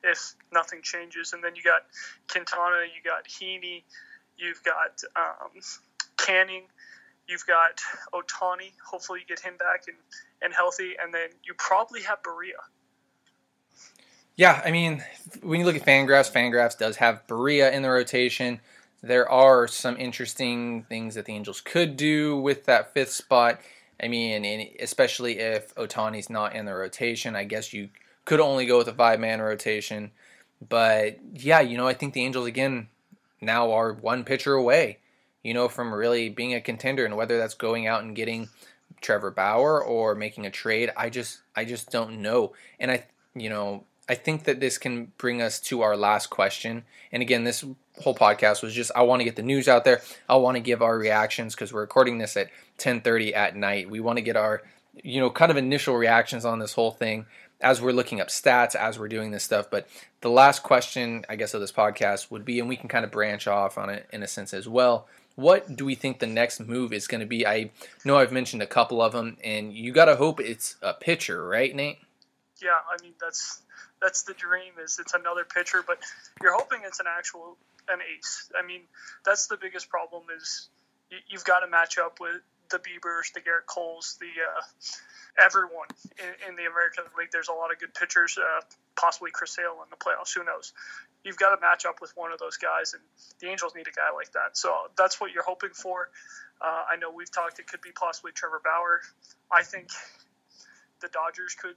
if 0.04 0.36
nothing 0.52 0.82
changes, 0.82 1.34
and 1.34 1.44
then 1.44 1.56
you 1.56 1.64
got 1.64 1.84
Quintana, 2.30 2.84
you 2.84 3.02
got 3.04 3.26
Heaney, 3.26 3.84
you've 4.38 4.62
got 4.64 5.02
um, 5.16 5.52
Canning, 6.18 6.64
you've 7.28 7.46
got 7.46 7.82
Ohtani. 8.14 8.72
Hopefully, 8.86 9.20
you 9.22 9.26
get 9.28 9.44
him 9.44 9.58
back 9.58 9.84
and, 9.88 9.98
and 10.42 10.54
healthy, 10.54 10.94
and 11.02 11.14
then 11.14 11.30
you 11.44 11.54
probably 11.58 12.02
have 12.02 12.22
Barria. 12.24 12.62
Yeah, 14.36 14.62
I 14.64 14.70
mean, 14.70 15.04
when 15.42 15.60
you 15.60 15.66
look 15.66 15.76
at 15.76 15.86
Fangraphs, 15.86 16.32
Fangraphs 16.32 16.78
does 16.78 16.98
have 16.98 17.26
Barria 17.28 17.72
in 17.74 17.82
the 17.82 17.90
rotation. 17.90 18.60
There 19.02 19.30
are 19.30 19.68
some 19.68 19.98
interesting 19.98 20.84
things 20.84 21.16
that 21.16 21.26
the 21.26 21.34
Angels 21.34 21.62
could 21.62 21.98
do 21.98 22.38
with 22.38 22.66
that 22.66 22.94
fifth 22.94 23.12
spot. 23.12 23.60
I 24.02 24.08
mean, 24.08 24.76
especially 24.80 25.40
if 25.40 25.74
Ohtani's 25.76 26.30
not 26.30 26.56
in 26.56 26.66
the 26.66 26.76
rotation, 26.76 27.36
I 27.36 27.46
guess 27.46 27.74
you 27.74 27.90
could 28.26 28.40
only 28.40 28.66
go 28.66 28.78
with 28.78 28.88
a 28.88 28.94
five 28.94 29.20
man 29.20 29.42
rotation. 29.42 30.12
But 30.68 31.18
yeah, 31.34 31.62
you 31.62 31.78
know, 31.78 31.88
I 31.88 31.94
think 31.94 32.14
the 32.14 32.24
Angels 32.24 32.46
again 32.46 32.90
now 33.42 33.72
are 33.72 33.94
one 33.94 34.24
pitcher 34.24 34.54
away, 34.54 35.00
you 35.48 35.54
know, 35.54 35.70
from 35.70 35.94
really 35.94 36.28
being 36.28 36.54
a 36.54 36.60
contender, 36.60 37.06
and 37.06 37.16
whether 37.16 37.38
that's 37.38 37.54
going 37.54 37.88
out 37.88 38.04
and 38.04 38.14
getting 38.14 38.50
Trevor 39.00 39.32
Bauer 39.32 39.82
or 39.82 40.14
making 40.14 40.46
a 40.46 40.52
trade, 40.52 40.92
I 40.98 41.10
just 41.10 41.40
I 41.56 41.64
just 41.64 41.90
don't 41.90 42.22
know. 42.22 42.52
And 42.82 42.92
I, 42.92 43.06
you 43.34 43.50
know, 43.50 43.86
I 44.10 44.16
think 44.16 44.44
that 44.44 44.60
this 44.60 44.78
can 44.78 45.14
bring 45.18 45.42
us 45.42 45.62
to 45.62 45.84
our 45.84 45.96
last 45.96 46.30
question. 46.30 46.84
And 47.14 47.24
again, 47.24 47.46
this 47.46 47.64
whole 48.02 48.14
podcast 48.14 48.62
was 48.62 48.74
just 48.74 48.92
I 48.94 49.04
want 49.04 49.22
to 49.22 49.24
get 49.24 49.38
the 49.38 49.42
news 49.42 49.70
out 49.70 49.86
there. 49.86 50.02
I 50.28 50.36
want 50.36 50.56
to 50.56 50.60
give 50.60 50.82
our 50.82 50.98
reactions 50.98 51.56
because 51.56 51.72
we're 51.72 51.80
recording 51.80 52.18
this 52.18 52.36
at 52.36 52.50
10:30 52.80 53.34
at 53.34 53.56
night. 53.56 53.90
We 53.90 54.02
want 54.02 54.18
to 54.18 54.24
get 54.24 54.36
our 54.36 54.64
you 55.02 55.22
know 55.22 55.30
kind 55.30 55.50
of 55.50 55.56
initial 55.56 55.96
reactions 55.96 56.44
on 56.44 56.60
this 56.60 56.74
whole 56.74 56.92
thing 56.92 57.26
as 57.62 57.82
we're 57.82 57.94
looking 57.94 58.20
up 58.20 58.28
stats 58.28 58.76
as 58.76 59.00
we're 59.00 59.08
doing 59.08 59.32
this 59.32 59.46
stuff. 59.46 59.70
But 59.72 59.88
the 60.20 60.30
last 60.30 60.62
question, 60.62 61.24
I 61.30 61.38
guess, 61.38 61.54
of 61.54 61.62
this 61.62 61.72
podcast 61.72 62.30
would 62.32 62.44
be, 62.44 62.60
and 62.60 62.68
we 62.68 62.76
can 62.76 62.90
kind 62.90 63.06
of 63.06 63.12
branch 63.12 63.48
off 63.48 63.78
on 63.78 63.90
it 63.90 64.10
in 64.12 64.24
a 64.24 64.28
sense 64.28 64.54
as 64.54 64.68
well. 64.68 65.08
What 65.38 65.76
do 65.76 65.86
we 65.86 65.94
think 65.94 66.18
the 66.18 66.26
next 66.26 66.60
move 66.60 66.92
is 66.92 67.06
going 67.06 67.22
to 67.22 67.28
be? 67.28 67.46
I 67.46 67.70
know 68.04 68.18
I've 68.18 68.32
mentioned 68.32 68.64
a 68.64 68.68
couple 68.68 69.04
of 69.04 69.12
them, 69.12 69.38
and 69.44 69.72
you 69.72 69.92
got 69.92 70.06
to 70.06 70.16
hope 70.16 70.40
it's 70.40 70.78
a 70.82 70.96
pitcher, 70.96 71.48
right, 71.48 71.76
Nate? 71.76 72.00
Yeah, 72.60 72.72
I 72.72 73.00
mean 73.04 73.14
that's 73.22 73.62
that's 74.02 74.24
the 74.24 74.34
dream 74.34 74.74
is 74.84 74.98
it's 75.00 75.14
another 75.14 75.46
pitcher, 75.46 75.84
but 75.86 76.00
you're 76.42 76.58
hoping 76.58 76.80
it's 76.86 77.00
an 77.00 77.06
actual 77.08 77.56
an 77.88 78.00
ace. 78.18 78.50
I 78.58 78.66
mean, 78.66 78.82
that's 79.24 79.46
the 79.46 79.58
biggest 79.58 79.90
problem 79.90 80.24
is 80.36 80.70
you, 81.12 81.20
have 81.34 81.46
got 81.46 81.60
to 81.60 81.68
match 81.68 82.00
up 82.00 82.20
with 82.20 82.42
the 82.70 82.80
Biebers, 82.80 83.34
the 83.34 83.42
Gerrit 83.42 83.66
Coles, 83.68 84.18
the 84.20 84.28
uh, 84.28 84.62
everyone 85.44 85.88
in, 86.18 86.50
in, 86.50 86.56
the 86.56 86.70
American 86.70 87.04
League. 87.18 87.30
There's 87.32 87.48
a 87.48 87.54
lot 87.54 87.72
of 87.72 87.80
good 87.80 87.94
pitchers, 87.94 88.38
uh, 88.38 88.62
possibly 88.96 89.32
Chris 89.32 89.56
Sale 89.56 89.78
in 89.84 89.90
the 89.90 89.98
playoffs. 89.98 90.34
Who 90.34 90.44
knows? 90.44 90.74
You've 91.24 91.38
got 91.38 91.56
to 91.56 91.62
match 91.62 91.86
up 91.86 92.02
with 92.02 92.12
one 92.16 92.32
of 92.32 92.40
those 92.40 92.58
guys, 92.58 92.94
and 92.94 93.04
the 93.40 93.50
Angels 93.50 93.74
need 93.76 93.88
a 93.88 93.92
guy 93.92 94.12
like 94.14 94.32
that. 94.34 94.58
So 94.58 94.74
that's 94.98 95.20
what 95.20 95.32
you're 95.32 95.44
hoping 95.44 95.72
for. 95.72 96.10
Uh, 96.62 96.84
I 96.90 96.96
know 96.98 97.12
we've 97.12 97.32
talked; 97.32 97.60
it 97.60 97.68
could 97.68 97.82
be 97.82 97.92
possibly 97.92 98.32
Trevor 98.32 98.62
Bauer. 98.64 99.02
I 99.52 99.64
think 99.64 99.90
the 101.02 101.10
Dodgers 101.10 101.56
could 101.56 101.76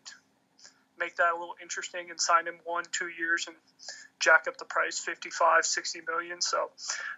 make 1.00 1.16
that 1.16 1.32
a 1.32 1.38
little 1.38 1.56
interesting 1.60 2.10
and 2.10 2.20
sign 2.20 2.46
him 2.46 2.56
one, 2.64 2.84
two 2.92 3.08
years 3.08 3.46
and 3.48 3.56
jack 4.20 4.44
up 4.46 4.58
the 4.58 4.64
price 4.64 4.98
55, 4.98 5.64
60 5.64 6.00
million. 6.06 6.40
So 6.40 6.70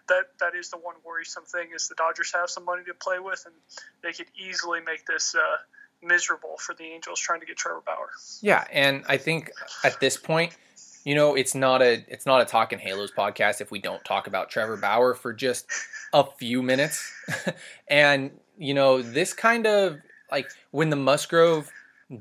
that 0.07 0.23
that 0.39 0.55
is 0.55 0.69
the 0.69 0.77
one 0.77 0.95
worrisome 1.05 1.43
thing 1.43 1.69
is 1.75 1.87
the 1.87 1.95
Dodgers 1.95 2.33
have 2.33 2.49
some 2.49 2.65
money 2.65 2.83
to 2.85 2.93
play 2.93 3.19
with 3.19 3.43
and 3.45 3.53
they 4.01 4.13
could 4.13 4.31
easily 4.35 4.79
make 4.79 5.05
this 5.05 5.35
uh, 5.35 5.57
miserable 6.01 6.57
for 6.57 6.73
the 6.73 6.85
Angels 6.85 7.19
trying 7.19 7.41
to 7.41 7.45
get 7.45 7.57
Trevor 7.57 7.83
Bauer. 7.85 8.09
Yeah, 8.41 8.65
and 8.71 9.03
I 9.07 9.17
think 9.17 9.51
at 9.83 9.99
this 9.99 10.17
point, 10.17 10.55
you 11.03 11.15
know, 11.15 11.35
it's 11.35 11.53
not 11.53 11.81
a 11.81 12.03
it's 12.07 12.25
not 12.25 12.41
a 12.41 12.45
Talking 12.45 12.79
Halos 12.79 13.11
podcast 13.11 13.61
if 13.61 13.71
we 13.71 13.79
don't 13.79 14.03
talk 14.05 14.27
about 14.27 14.49
Trevor 14.49 14.77
Bauer 14.77 15.13
for 15.13 15.33
just 15.33 15.65
a 16.13 16.23
few 16.23 16.63
minutes. 16.63 17.11
and 17.87 18.31
you 18.57 18.73
know, 18.73 19.01
this 19.01 19.33
kind 19.33 19.67
of 19.67 19.97
like 20.31 20.49
when 20.71 20.89
the 20.89 20.95
Musgrove 20.95 21.71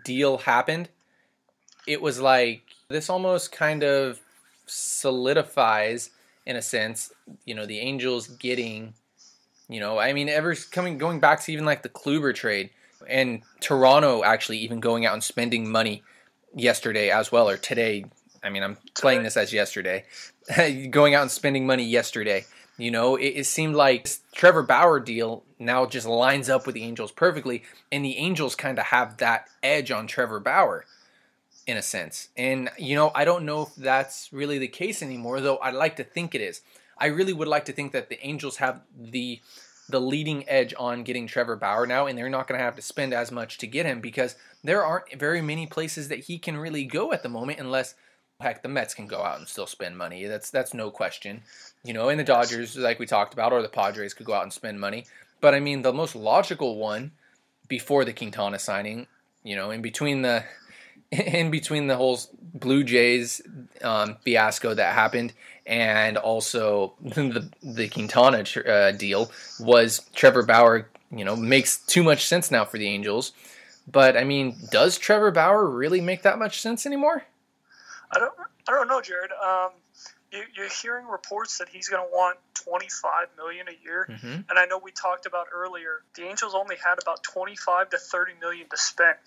deal 0.05 0.39
happened, 0.39 0.89
it 1.87 2.01
was 2.01 2.21
like 2.21 2.63
this 2.89 3.11
almost 3.11 3.53
kind 3.53 3.83
of 3.83 4.21
solidifies 4.67 6.11
in 6.47 6.57
a 6.57 6.63
sense 6.63 7.13
you 7.45 7.55
know 7.55 7.67
the 7.67 7.79
angels 7.79 8.29
getting 8.29 8.95
you 9.69 9.81
know 9.81 9.99
i 9.99 10.13
mean 10.13 10.29
ever 10.29 10.55
coming 10.71 10.99
going 10.99 11.21
back 11.21 11.41
to 11.41 11.53
even 11.53 11.65
like 11.65 11.83
the 11.83 11.89
kluber 11.89 12.35
trade 12.35 12.71
and 13.09 13.43
toronto 13.61 14.23
actually 14.25 14.59
even 14.59 14.81
going 14.81 15.05
out 15.05 15.13
and 15.13 15.25
spending 15.25 15.71
money 15.71 16.03
yesterday 16.55 17.11
as 17.11 17.33
well 17.33 17.49
or 17.49 17.57
today. 17.57 18.05
I 18.43 18.51
mean 18.51 18.63
i'm 18.63 18.77
playing 18.95 19.23
this 19.23 19.37
as 19.37 19.53
yesterday. 19.53 20.05
Going 20.91 21.15
out 21.15 21.23
and 21.23 21.31
spending 21.31 21.67
money 21.67 21.85
yesterday 21.85 22.45
you 22.79 22.91
know? 22.91 23.17
It, 23.17 23.27
it 23.27 23.47
seemed 23.47 23.77
like 23.77 24.09
trevor 24.33 24.63
bauer 24.63 24.99
deal 24.99 25.45
now 25.59 25.87
just 25.87 26.07
lines 26.07 26.49
up 26.49 26.67
with 26.67 26.75
the 26.75 26.83
angels 26.83 27.13
perfectly 27.13 27.63
and 27.93 28.05
the 28.05 28.17
angels 28.17 28.57
kind 28.57 28.79
of 28.79 28.87
have 28.87 29.19
that 29.19 29.49
edge 29.63 29.93
on 29.93 30.07
trevor 30.09 30.41
bauer 30.41 30.85
in 31.67 31.77
a 31.77 31.83
sense. 31.83 32.29
And, 32.37 32.71
you 32.79 32.95
know, 32.95 33.13
I 33.15 33.25
don't 33.25 33.45
know 33.45 33.63
if 33.63 33.75
that's 33.77 34.33
really 34.33 34.59
the 34.59 34.69
case 34.69 35.03
anymore, 35.03 35.41
though 35.41 35.59
I'd 35.59 35.75
like 35.75 35.97
to 35.97 36.05
think 36.05 36.35
it 36.35 36.41
is. 36.41 36.61
I 36.99 37.07
really 37.07 37.33
would 37.33 37.49
like 37.49 37.65
to 37.67 37.73
think 37.73 37.93
that 37.93 38.09
the 38.09 38.25
Angels 38.25 38.57
have 38.57 38.83
the 38.99 39.41
the 39.89 40.01
leading 40.01 40.49
edge 40.49 40.73
on 40.79 41.03
getting 41.03 41.27
Trevor 41.27 41.57
Bauer 41.57 41.87
now, 41.87 42.07
and 42.07 42.17
they're 42.17 42.31
not 42.31 42.47
going 42.47 42.59
to 42.59 42.65
have 42.65 42.77
to 42.77 42.83
spend 42.83 43.13
as 43.13 43.33
much 43.33 43.59
to 43.59 43.67
get 43.67 43.85
him 43.85 44.01
because 44.01 44.37
there 44.63 44.85
aren't 44.85 45.13
very 45.19 45.43
many 45.43 45.67
places 45.67 46.09
that 46.09 46.21
he 46.21 46.39
can 46.39 46.57
really 46.57 46.85
go 46.85 47.13
at 47.13 47.23
the 47.23 47.29
moment, 47.29 47.59
unless 47.59 47.95
heck 48.41 48.63
the 48.63 48.69
Mets 48.69 48.95
can 48.95 49.07
go 49.07 49.23
out 49.23 49.39
and 49.39 49.49
still 49.49 49.67
spend 49.67 49.99
money. 49.99 50.25
That's 50.27 50.51
that's 50.51 50.75
no 50.75 50.91
question, 50.91 51.43
you 51.85 51.93
know. 51.93 52.09
And 52.09 52.19
the 52.19 52.25
Dodgers, 52.25 52.77
like 52.77 52.99
we 52.99 53.07
talked 53.07 53.35
about, 53.35 53.53
or 53.53 53.63
the 53.63 53.69
Padres 53.69 54.15
could 54.15 54.27
go 54.27 54.35
out 54.35 54.45
and 54.45 54.53
spend 54.53 54.81
money. 54.81 55.07
But 55.41 55.55
I 55.55 55.61
mean, 55.61 55.83
the 55.83 55.93
most 55.93 56.15
logical 56.15 56.77
one 56.77 57.13
before 57.69 58.05
the 58.05 58.13
Quintana 58.13 58.59
signing, 58.59 59.07
you 59.43 59.57
know, 59.57 59.71
in 59.71 59.83
between 59.83 60.23
the 60.23 60.45
in 61.27 61.51
between 61.51 61.87
the 61.87 61.97
whole 61.97 62.19
Blue 62.55 62.83
Jays 62.83 63.43
um, 63.83 64.17
fiasco 64.25 64.75
that 64.75 64.95
happened 64.95 65.33
and 65.67 66.17
also 66.17 66.95
the 67.03 67.51
the 67.63 67.89
Quintana 67.89 68.45
uh, 68.67 68.93
deal 68.93 69.31
was 69.61 70.07
Trevor 70.15 70.43
Bauer. 70.43 70.89
You 71.15 71.27
know, 71.27 71.37
makes 71.37 71.79
too 71.79 72.03
much 72.03 72.27
sense 72.27 72.51
now 72.51 72.65
for 72.65 72.79
the 72.79 72.89
Angels. 72.89 73.33
But 73.87 74.17
I 74.17 74.25
mean, 74.25 74.57
does 74.71 74.97
Trevor 74.97 75.31
Bauer 75.31 75.67
really 75.69 76.01
make 76.01 76.23
that 76.23 76.39
much 76.39 76.61
sense 76.61 76.87
anymore? 76.87 77.25
I 78.11 78.19
don't. 78.19 78.33
I 78.69 78.73
don't 78.73 78.89
know, 78.89 79.01
Jared. 79.01 79.33
Um, 79.33 79.71
you, 80.33 80.65
are 80.65 80.69
hearing 80.83 81.07
reports 81.07 81.59
that 81.59 81.69
he's 81.69 81.89
going 81.89 82.03
to 82.03 82.11
want 82.11 82.39
25 82.55 83.29
million 83.37 83.67
a 83.69 83.85
year, 83.85 84.07
mm-hmm. 84.11 84.41
and 84.49 84.59
I 84.59 84.67
know 84.67 84.79
we 84.79 84.91
talked 84.91 85.27
about 85.27 85.47
earlier. 85.53 86.03
The 86.15 86.25
Angels 86.25 86.55
only 86.55 86.77
had 86.77 87.01
about 87.01 87.23
25 87.23 87.91
to 87.91 87.99
30 87.99 88.33
million 88.41 88.67
to 88.71 88.77
spend. 88.77 89.19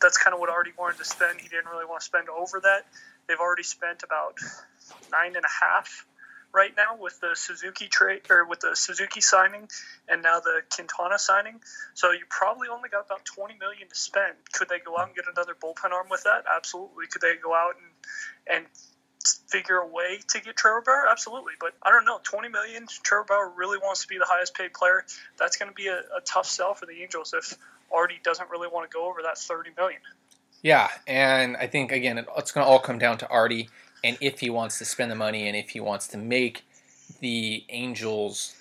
That's 0.00 0.18
kind 0.18 0.34
of 0.34 0.40
what 0.40 0.50
Artie 0.50 0.72
wanted 0.78 0.98
to 0.98 1.04
spend. 1.04 1.40
He 1.40 1.48
didn't 1.48 1.66
really 1.70 1.86
want 1.86 2.00
to 2.00 2.06
spend 2.06 2.28
over 2.28 2.60
that. 2.60 2.86
They've 3.26 3.38
already 3.38 3.62
spent 3.62 4.02
about 4.02 4.38
nine 5.12 5.36
and 5.36 5.44
a 5.44 5.64
half 5.64 6.06
right 6.52 6.72
now 6.76 6.96
with 6.98 7.20
the 7.20 7.32
Suzuki 7.34 7.88
trade 7.88 8.22
or 8.30 8.46
with 8.46 8.60
the 8.60 8.74
Suzuki 8.74 9.20
signing 9.20 9.68
and 10.08 10.22
now 10.22 10.40
the 10.40 10.62
Quintana 10.74 11.18
signing. 11.18 11.60
So 11.94 12.12
you 12.12 12.24
probably 12.30 12.68
only 12.68 12.88
got 12.88 13.06
about 13.06 13.24
20 13.24 13.56
million 13.58 13.88
to 13.88 13.94
spend. 13.94 14.34
Could 14.52 14.68
they 14.68 14.78
go 14.78 14.96
out 14.96 15.08
and 15.08 15.16
get 15.16 15.26
another 15.30 15.54
bullpen 15.54 15.92
arm 15.92 16.08
with 16.10 16.24
that? 16.24 16.44
Absolutely. 16.50 17.06
Could 17.10 17.22
they 17.22 17.34
go 17.36 17.54
out 17.54 17.74
and 17.76 17.86
and 18.50 18.66
figure 19.48 19.76
a 19.78 19.86
way 19.86 20.18
to 20.28 20.40
get 20.40 20.56
Trevor 20.56 20.82
Bauer? 20.84 21.06
Absolutely. 21.10 21.52
But 21.60 21.74
I 21.82 21.90
don't 21.90 22.04
know. 22.04 22.18
20 22.22 22.48
million. 22.48 22.86
Trevor 23.02 23.24
Bauer 23.24 23.52
really 23.56 23.78
wants 23.78 24.02
to 24.02 24.08
be 24.08 24.18
the 24.18 24.26
highest 24.26 24.54
paid 24.54 24.72
player. 24.72 25.04
That's 25.38 25.56
going 25.56 25.70
to 25.70 25.74
be 25.74 25.88
a, 25.88 25.98
a 26.16 26.20
tough 26.24 26.46
sell 26.46 26.74
for 26.74 26.86
the 26.86 27.02
Angels 27.02 27.34
if 27.36 27.56
Artie 27.92 28.20
doesn't 28.22 28.50
really 28.50 28.68
want 28.68 28.90
to 28.90 28.94
go 28.94 29.08
over 29.08 29.22
that 29.22 29.38
30 29.38 29.70
million. 29.76 30.00
Yeah, 30.62 30.88
and 31.06 31.56
I 31.56 31.68
think 31.68 31.92
again 31.92 32.18
it's 32.36 32.52
going 32.52 32.64
to 32.64 32.70
all 32.70 32.80
come 32.80 32.98
down 32.98 33.18
to 33.18 33.28
Artie 33.28 33.68
and 34.02 34.16
if 34.20 34.40
he 34.40 34.50
wants 34.50 34.78
to 34.78 34.84
spend 34.84 35.10
the 35.10 35.16
money 35.16 35.48
and 35.48 35.56
if 35.56 35.70
he 35.70 35.80
wants 35.80 36.08
to 36.08 36.18
make 36.18 36.64
the 37.20 37.64
Angels, 37.68 38.54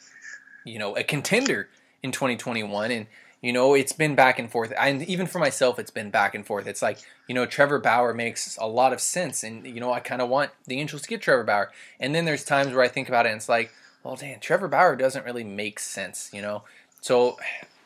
you 0.63 0.79
know, 0.79 0.95
a 0.95 1.03
contender 1.03 1.69
in 2.03 2.11
2021 2.11 2.91
and 2.91 3.07
you 3.41 3.53
know, 3.53 3.73
it's 3.73 3.93
been 3.93 4.15
back 4.15 4.39
and 4.39 4.51
forth. 4.51 4.73
And 4.77 5.03
even 5.03 5.27
for 5.27 5.39
myself, 5.39 5.77
it's 5.77 5.91
been 5.91 6.09
back 6.09 6.33
and 6.33 6.45
forth. 6.45 6.67
It's 6.67 6.81
like, 6.81 6.99
you 7.27 7.35
know, 7.35 7.45
Trevor 7.45 7.79
Bauer 7.79 8.13
makes 8.13 8.57
a 8.57 8.67
lot 8.67 8.93
of 8.93 9.01
sense. 9.01 9.43
And, 9.43 9.65
you 9.65 9.79
know, 9.79 9.93
I 9.93 9.99
kind 9.99 10.21
of 10.21 10.29
want 10.29 10.51
the 10.65 10.79
Angels 10.79 11.03
to 11.03 11.07
get 11.07 11.21
Trevor 11.21 11.43
Bauer. 11.43 11.71
And 11.99 12.15
then 12.15 12.25
there's 12.25 12.43
times 12.43 12.73
where 12.73 12.83
I 12.83 12.87
think 12.87 13.07
about 13.07 13.25
it 13.25 13.29
and 13.29 13.37
it's 13.37 13.49
like, 13.49 13.71
well, 14.03 14.15
damn, 14.15 14.39
Trevor 14.39 14.67
Bauer 14.67 14.95
doesn't 14.95 15.25
really 15.25 15.43
make 15.43 15.79
sense, 15.79 16.29
you 16.33 16.41
know? 16.41 16.63
So 17.01 17.37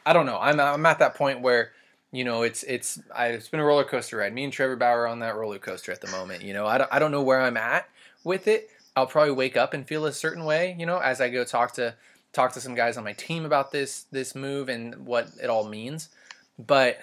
I 0.06 0.14
don't 0.14 0.26
know. 0.26 0.40
I'm, 0.40 0.60
I'm 0.60 0.86
at 0.86 1.00
that 1.00 1.16
point 1.16 1.42
where, 1.42 1.72
you 2.12 2.24
know, 2.24 2.44
it's 2.44 2.64
it's 2.64 3.00
I, 3.16 3.28
it's 3.28 3.48
been 3.48 3.62
a 3.62 3.66
roller 3.66 3.86
coaster 3.86 4.18
ride. 4.18 4.34
Me 4.34 4.44
and 4.44 4.52
Trevor 4.52 4.76
Bauer 4.76 5.08
on 5.08 5.20
that 5.20 5.36
roller 5.36 5.60
coaster 5.60 5.92
at 5.92 6.02
the 6.02 6.12
moment. 6.12 6.44
You 6.44 6.54
know, 6.54 6.66
I 6.66 6.78
don't, 6.78 6.90
I 6.92 7.00
don't 7.00 7.12
know 7.12 7.22
where 7.22 7.42
I'm 7.42 7.58
at 7.58 7.88
with 8.24 8.48
it. 8.48 8.70
I'll 8.96 9.08
probably 9.08 9.32
wake 9.32 9.56
up 9.56 9.74
and 9.74 9.88
feel 9.88 10.06
a 10.06 10.12
certain 10.12 10.44
way, 10.44 10.76
you 10.78 10.86
know, 10.86 10.98
as 10.98 11.22
I 11.22 11.30
go 11.30 11.46
talk 11.46 11.74
to 11.76 11.96
talk 12.34 12.54
to 12.54 12.62
some 12.62 12.76
guys 12.76 12.98
on 12.98 13.04
my 13.04 13.14
team 13.14 13.46
about 13.46 13.72
this 13.72 14.06
this 14.12 14.36
move 14.36 14.70
and 14.70 15.06
what 15.06 15.30
it 15.42 15.50
all 15.50 15.68
means. 15.68 16.10
But 16.58 17.00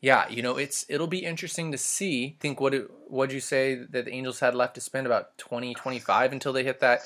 yeah, 0.00 0.28
you 0.28 0.42
know, 0.42 0.56
it's 0.56 0.86
it'll 0.88 1.06
be 1.06 1.24
interesting 1.24 1.72
to 1.72 1.78
see. 1.78 2.36
I 2.38 2.40
think 2.40 2.60
what 2.60 2.74
it, 2.74 2.90
what'd 3.08 3.32
you 3.34 3.40
say 3.40 3.74
that 3.74 4.06
the 4.06 4.12
Angels 4.12 4.40
had 4.40 4.54
left 4.54 4.74
to 4.76 4.80
spend 4.80 5.06
about 5.06 5.36
20 5.38 5.74
25 5.74 6.32
until 6.32 6.52
they 6.52 6.64
hit 6.64 6.80
that 6.80 7.00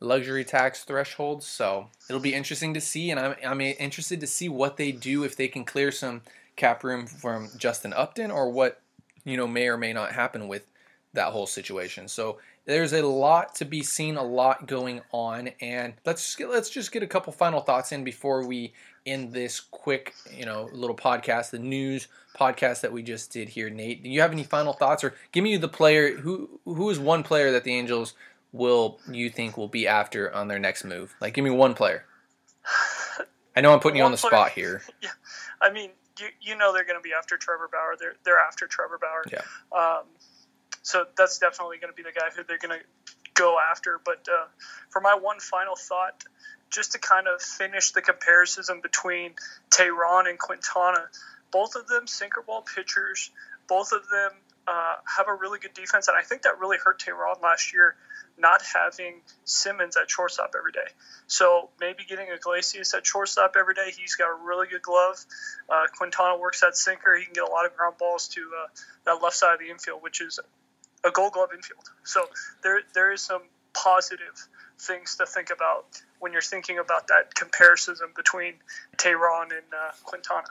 luxury 0.00 0.44
tax 0.44 0.82
threshold. 0.82 1.44
So, 1.44 1.88
it'll 2.08 2.20
be 2.20 2.34
interesting 2.34 2.74
to 2.74 2.80
see 2.80 3.10
and 3.10 3.20
I'm 3.20 3.36
I'm 3.44 3.60
interested 3.60 4.20
to 4.20 4.26
see 4.26 4.48
what 4.48 4.76
they 4.76 4.92
do 4.92 5.24
if 5.24 5.36
they 5.36 5.48
can 5.48 5.64
clear 5.64 5.92
some 5.92 6.22
cap 6.56 6.82
room 6.84 7.06
from 7.06 7.50
Justin 7.56 7.92
Upton 7.92 8.30
or 8.30 8.50
what 8.50 8.80
you 9.24 9.36
know 9.36 9.46
may 9.46 9.68
or 9.68 9.76
may 9.76 9.92
not 9.92 10.12
happen 10.12 10.48
with 10.48 10.66
that 11.14 11.32
whole 11.32 11.46
situation. 11.46 12.08
So 12.08 12.38
there's 12.64 12.92
a 12.92 13.02
lot 13.02 13.54
to 13.56 13.64
be 13.64 13.82
seen, 13.82 14.16
a 14.16 14.22
lot 14.22 14.66
going 14.66 15.00
on, 15.12 15.50
and 15.60 15.94
let's 16.04 16.24
just 16.24 16.38
get, 16.38 16.50
let's 16.50 16.70
just 16.70 16.92
get 16.92 17.02
a 17.02 17.06
couple 17.06 17.32
final 17.32 17.60
thoughts 17.60 17.92
in 17.92 18.04
before 18.04 18.46
we 18.46 18.72
end 19.04 19.32
this 19.32 19.58
quick 19.58 20.14
you 20.36 20.46
know 20.46 20.68
little 20.72 20.96
podcast, 20.96 21.50
the 21.50 21.58
news 21.58 22.08
podcast 22.38 22.80
that 22.80 22.92
we 22.92 23.02
just 23.02 23.32
did 23.32 23.48
here. 23.48 23.68
Nate, 23.68 24.02
do 24.02 24.08
you 24.08 24.20
have 24.20 24.32
any 24.32 24.44
final 24.44 24.72
thoughts, 24.72 25.02
or 25.02 25.14
give 25.32 25.42
me 25.42 25.56
the 25.56 25.68
player 25.68 26.16
who 26.16 26.60
who 26.64 26.88
is 26.90 26.98
one 26.98 27.22
player 27.22 27.50
that 27.52 27.64
the 27.64 27.74
Angels 27.74 28.14
will 28.52 29.00
you 29.10 29.30
think 29.30 29.56
will 29.56 29.68
be 29.68 29.86
after 29.86 30.32
on 30.32 30.48
their 30.48 30.58
next 30.58 30.84
move? 30.84 31.14
Like, 31.20 31.34
give 31.34 31.44
me 31.44 31.50
one 31.50 31.74
player. 31.74 32.04
I 33.56 33.60
know 33.60 33.72
I'm 33.72 33.80
putting 33.80 33.98
you 33.98 34.04
on 34.04 34.12
the 34.12 34.16
player. 34.18 34.30
spot 34.30 34.50
here. 34.52 34.82
Yeah, 35.02 35.10
I 35.60 35.72
mean, 35.72 35.90
you 36.20 36.26
you 36.40 36.56
know 36.56 36.72
they're 36.72 36.84
going 36.84 36.98
to 36.98 37.02
be 37.02 37.12
after 37.16 37.36
Trevor 37.36 37.68
Bauer. 37.72 37.96
They're 37.98 38.14
they're 38.24 38.38
after 38.38 38.66
Trevor 38.66 38.98
Bauer. 39.00 39.24
Yeah. 39.30 39.40
Um, 39.76 40.04
so 40.82 41.04
that's 41.16 41.38
definitely 41.38 41.78
going 41.78 41.92
to 41.92 41.96
be 41.96 42.02
the 42.02 42.12
guy 42.12 42.28
who 42.34 42.42
they're 42.44 42.58
going 42.58 42.78
to 42.78 42.84
go 43.34 43.56
after. 43.58 44.00
But 44.04 44.26
uh, 44.28 44.46
for 44.90 45.00
my 45.00 45.14
one 45.14 45.40
final 45.40 45.76
thought, 45.76 46.24
just 46.70 46.92
to 46.92 46.98
kind 46.98 47.26
of 47.28 47.40
finish 47.40 47.92
the 47.92 48.02
comparison 48.02 48.80
between 48.82 49.32
Teheran 49.70 50.28
and 50.28 50.38
Quintana, 50.38 51.08
both 51.50 51.76
of 51.76 51.86
them 51.86 52.06
sinker 52.06 52.42
ball 52.42 52.62
pitchers. 52.62 53.30
Both 53.68 53.92
of 53.92 54.08
them 54.08 54.32
uh, 54.66 54.94
have 55.16 55.28
a 55.28 55.34
really 55.34 55.58
good 55.58 55.74
defense, 55.74 56.08
and 56.08 56.16
I 56.16 56.22
think 56.22 56.42
that 56.42 56.58
really 56.58 56.78
hurt 56.82 57.00
Teheran 57.00 57.42
last 57.42 57.72
year 57.72 57.94
not 58.38 58.62
having 58.62 59.20
Simmons 59.44 59.96
at 59.96 60.10
shortstop 60.10 60.54
every 60.56 60.72
day. 60.72 60.90
So 61.26 61.68
maybe 61.80 62.04
getting 62.08 62.28
Iglesias 62.28 62.94
at 62.94 63.06
shortstop 63.06 63.54
every 63.58 63.74
day. 63.74 63.92
He's 63.96 64.14
got 64.14 64.30
a 64.30 64.34
really 64.42 64.68
good 64.68 64.82
glove. 64.82 65.16
Uh, 65.68 65.86
Quintana 65.96 66.38
works 66.38 66.62
at 66.62 66.76
sinker. 66.76 67.16
He 67.16 67.24
can 67.24 67.34
get 67.34 67.44
a 67.44 67.52
lot 67.52 67.66
of 67.66 67.76
ground 67.76 67.96
balls 67.98 68.28
to 68.28 68.40
uh, 68.40 68.66
that 69.04 69.22
left 69.22 69.36
side 69.36 69.54
of 69.54 69.60
the 69.60 69.70
infield, 69.70 70.02
which 70.02 70.20
is 70.20 70.40
a 71.04 71.10
Gold 71.10 71.32
Glove 71.32 71.50
infield. 71.54 71.90
So 72.04 72.22
there 72.62 72.80
there 72.94 73.12
is 73.12 73.20
some 73.20 73.42
positive 73.74 74.48
things 74.78 75.16
to 75.16 75.26
think 75.26 75.50
about 75.50 75.84
when 76.18 76.32
you're 76.32 76.42
thinking 76.42 76.78
about 76.78 77.08
that 77.08 77.34
comparison 77.34 77.96
between 78.16 78.54
Teheran 78.96 79.44
and 79.44 79.66
uh, 79.72 79.92
Quintana. 80.04 80.46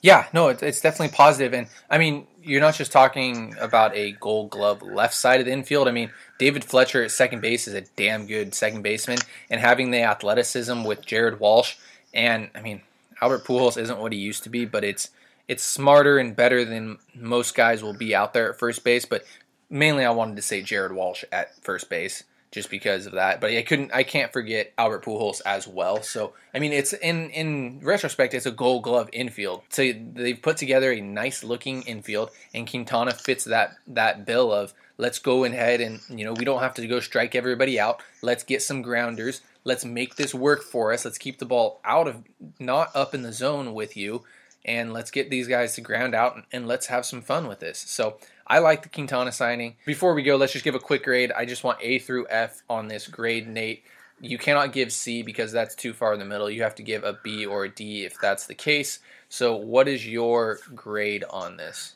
Yeah, 0.00 0.26
no, 0.32 0.48
it's 0.48 0.80
definitely 0.80 1.14
positive, 1.16 1.52
and 1.52 1.66
I 1.90 1.98
mean, 1.98 2.28
you're 2.40 2.60
not 2.60 2.76
just 2.76 2.92
talking 2.92 3.56
about 3.58 3.96
a 3.96 4.12
Gold 4.12 4.50
Glove 4.50 4.80
left 4.80 5.14
side 5.14 5.40
of 5.40 5.46
the 5.46 5.52
infield. 5.52 5.88
I 5.88 5.90
mean, 5.90 6.12
David 6.38 6.64
Fletcher 6.64 7.02
at 7.02 7.10
second 7.10 7.40
base 7.40 7.66
is 7.66 7.74
a 7.74 7.80
damn 7.80 8.28
good 8.28 8.54
second 8.54 8.82
baseman, 8.82 9.18
and 9.50 9.60
having 9.60 9.90
the 9.90 10.02
athleticism 10.02 10.84
with 10.84 11.04
Jared 11.04 11.40
Walsh, 11.40 11.74
and 12.14 12.48
I 12.54 12.60
mean, 12.60 12.82
Albert 13.20 13.44
Pujols 13.44 13.76
isn't 13.76 13.98
what 13.98 14.12
he 14.12 14.18
used 14.20 14.44
to 14.44 14.50
be, 14.50 14.64
but 14.64 14.84
it's 14.84 15.10
it's 15.48 15.64
smarter 15.64 16.18
and 16.18 16.36
better 16.36 16.64
than 16.64 16.98
most 17.14 17.56
guys 17.56 17.82
will 17.82 17.94
be 17.94 18.14
out 18.14 18.34
there 18.34 18.50
at 18.50 18.58
first 18.58 18.84
base. 18.84 19.04
But 19.04 19.24
mainly, 19.70 20.04
I 20.04 20.10
wanted 20.10 20.36
to 20.36 20.42
say 20.42 20.62
Jared 20.62 20.92
Walsh 20.92 21.24
at 21.32 21.62
first 21.62 21.88
base 21.88 22.24
just 22.50 22.70
because 22.70 23.06
of 23.06 23.12
that. 23.12 23.40
But 23.40 23.50
I 23.52 23.62
couldn't, 23.62 23.92
I 23.92 24.02
can't 24.02 24.32
forget 24.32 24.72
Albert 24.78 25.04
Pujols 25.04 25.40
as 25.44 25.66
well. 25.66 26.02
So 26.02 26.32
I 26.54 26.58
mean, 26.58 26.72
it's 26.72 26.92
in 26.92 27.30
in 27.30 27.80
retrospect, 27.82 28.34
it's 28.34 28.46
a 28.46 28.50
Gold 28.50 28.84
Glove 28.84 29.08
infield. 29.12 29.62
So 29.68 29.92
they've 30.14 30.40
put 30.40 30.56
together 30.56 30.92
a 30.92 31.00
nice 31.00 31.44
looking 31.44 31.82
infield, 31.82 32.30
and 32.54 32.68
Quintana 32.68 33.12
fits 33.12 33.44
that 33.44 33.76
that 33.86 34.26
bill 34.26 34.52
of 34.52 34.74
let's 34.96 35.18
go 35.18 35.44
ahead 35.44 35.80
and 35.80 36.00
you 36.08 36.24
know 36.24 36.32
we 36.32 36.44
don't 36.44 36.60
have 36.60 36.74
to 36.74 36.86
go 36.86 37.00
strike 37.00 37.34
everybody 37.34 37.78
out. 37.78 38.02
Let's 38.22 38.44
get 38.44 38.62
some 38.62 38.82
grounders. 38.82 39.42
Let's 39.64 39.84
make 39.84 40.16
this 40.16 40.34
work 40.34 40.62
for 40.62 40.92
us. 40.92 41.04
Let's 41.04 41.18
keep 41.18 41.38
the 41.38 41.44
ball 41.44 41.80
out 41.84 42.08
of 42.08 42.24
not 42.58 42.94
up 42.94 43.14
in 43.14 43.22
the 43.22 43.32
zone 43.32 43.74
with 43.74 43.96
you, 43.96 44.24
and 44.64 44.92
let's 44.92 45.10
get 45.10 45.30
these 45.30 45.48
guys 45.48 45.74
to 45.74 45.80
ground 45.80 46.14
out 46.14 46.34
and, 46.36 46.44
and 46.52 46.66
let's 46.66 46.86
have 46.86 47.04
some 47.04 47.20
fun 47.20 47.46
with 47.46 47.60
this. 47.60 47.78
So 47.78 48.18
I 48.48 48.60
like 48.60 48.82
the 48.82 48.88
Quintana 48.88 49.30
signing. 49.30 49.76
Before 49.84 50.14
we 50.14 50.22
go, 50.22 50.36
let's 50.36 50.54
just 50.54 50.64
give 50.64 50.74
a 50.74 50.80
quick 50.80 51.04
grade. 51.04 51.30
I 51.32 51.44
just 51.44 51.64
want 51.64 51.78
A 51.82 51.98
through 51.98 52.26
F 52.30 52.62
on 52.68 52.88
this 52.88 53.06
grade, 53.06 53.46
Nate. 53.46 53.84
You 54.20 54.38
cannot 54.38 54.72
give 54.72 54.90
C 54.90 55.22
because 55.22 55.52
that's 55.52 55.74
too 55.74 55.92
far 55.92 56.14
in 56.14 56.18
the 56.18 56.24
middle. 56.24 56.50
You 56.50 56.62
have 56.62 56.74
to 56.76 56.82
give 56.82 57.04
a 57.04 57.18
B 57.22 57.44
or 57.44 57.64
a 57.64 57.68
D 57.68 58.04
if 58.04 58.18
that's 58.20 58.46
the 58.46 58.54
case. 58.54 59.00
So, 59.28 59.54
what 59.54 59.86
is 59.86 60.06
your 60.06 60.58
grade 60.74 61.24
on 61.30 61.56
this? 61.58 61.94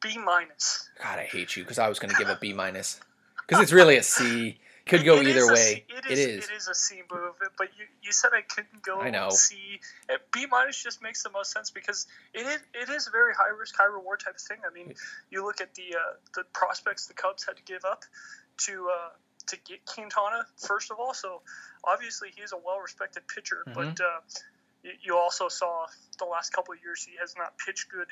B 0.00 0.16
minus. 0.16 0.88
God, 1.02 1.18
I 1.18 1.24
hate 1.24 1.56
you 1.56 1.64
because 1.64 1.78
I 1.78 1.88
was 1.88 1.98
going 1.98 2.10
to 2.10 2.16
give 2.16 2.28
a 2.28 2.38
B 2.40 2.52
minus 2.52 3.00
because 3.46 3.62
it's 3.62 3.72
really 3.72 3.96
a 3.96 4.02
C. 4.02 4.58
Could 4.90 5.04
go 5.04 5.18
it 5.18 5.28
either 5.28 5.44
a, 5.44 5.52
way. 5.52 5.84
It 5.88 6.10
is, 6.10 6.18
it 6.18 6.28
is. 6.30 6.48
It 6.50 6.56
is 6.56 6.66
a 6.66 6.74
C 6.74 7.02
move, 7.12 7.34
but 7.56 7.68
you, 7.78 7.84
you 8.02 8.10
said 8.10 8.32
I 8.34 8.42
couldn't 8.42 8.82
go. 8.82 9.00
I 9.00 9.10
know. 9.10 9.30
C. 9.30 9.80
B 10.32 10.46
minus 10.50 10.82
just 10.82 11.00
makes 11.00 11.22
the 11.22 11.30
most 11.30 11.52
sense 11.52 11.70
because 11.70 12.08
it 12.34 12.44
is, 12.44 12.58
it 12.74 12.88
is 12.90 13.06
a 13.06 13.10
very 13.10 13.32
high 13.32 13.56
risk, 13.56 13.76
high 13.76 13.84
reward 13.84 14.18
type 14.18 14.34
of 14.34 14.40
thing. 14.40 14.58
I 14.68 14.74
mean, 14.74 14.94
you 15.30 15.44
look 15.44 15.60
at 15.60 15.74
the 15.76 15.94
uh, 15.94 16.14
the 16.34 16.42
prospects 16.52 17.06
the 17.06 17.14
Cubs 17.14 17.44
had 17.44 17.56
to 17.56 17.62
give 17.62 17.84
up 17.84 18.02
to 18.66 18.90
uh, 18.90 19.10
to 19.46 19.56
get 19.64 19.84
Quintana 19.86 20.44
first 20.56 20.90
of 20.90 20.98
all. 20.98 21.14
So 21.14 21.42
obviously 21.84 22.30
he's 22.34 22.52
a 22.52 22.56
well 22.56 22.80
respected 22.80 23.22
pitcher, 23.32 23.62
mm-hmm. 23.68 23.74
but 23.74 24.00
uh, 24.00 24.20
you, 24.82 24.90
you 25.02 25.16
also 25.16 25.48
saw 25.48 25.86
the 26.18 26.24
last 26.24 26.52
couple 26.52 26.74
of 26.74 26.80
years 26.82 27.04
he 27.04 27.12
has 27.20 27.34
not 27.36 27.54
pitched 27.64 27.90
good 27.90 28.08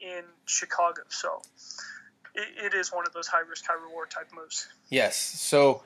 in 0.00 0.22
Chicago. 0.46 1.02
So 1.08 1.42
it, 2.34 2.72
it 2.72 2.74
is 2.74 2.92
one 2.92 3.06
of 3.06 3.12
those 3.12 3.26
high 3.26 3.40
risk, 3.40 3.66
high 3.66 3.74
reward 3.74 4.10
type 4.10 4.30
moves. 4.34 4.68
Yes. 4.88 5.16
So 5.16 5.82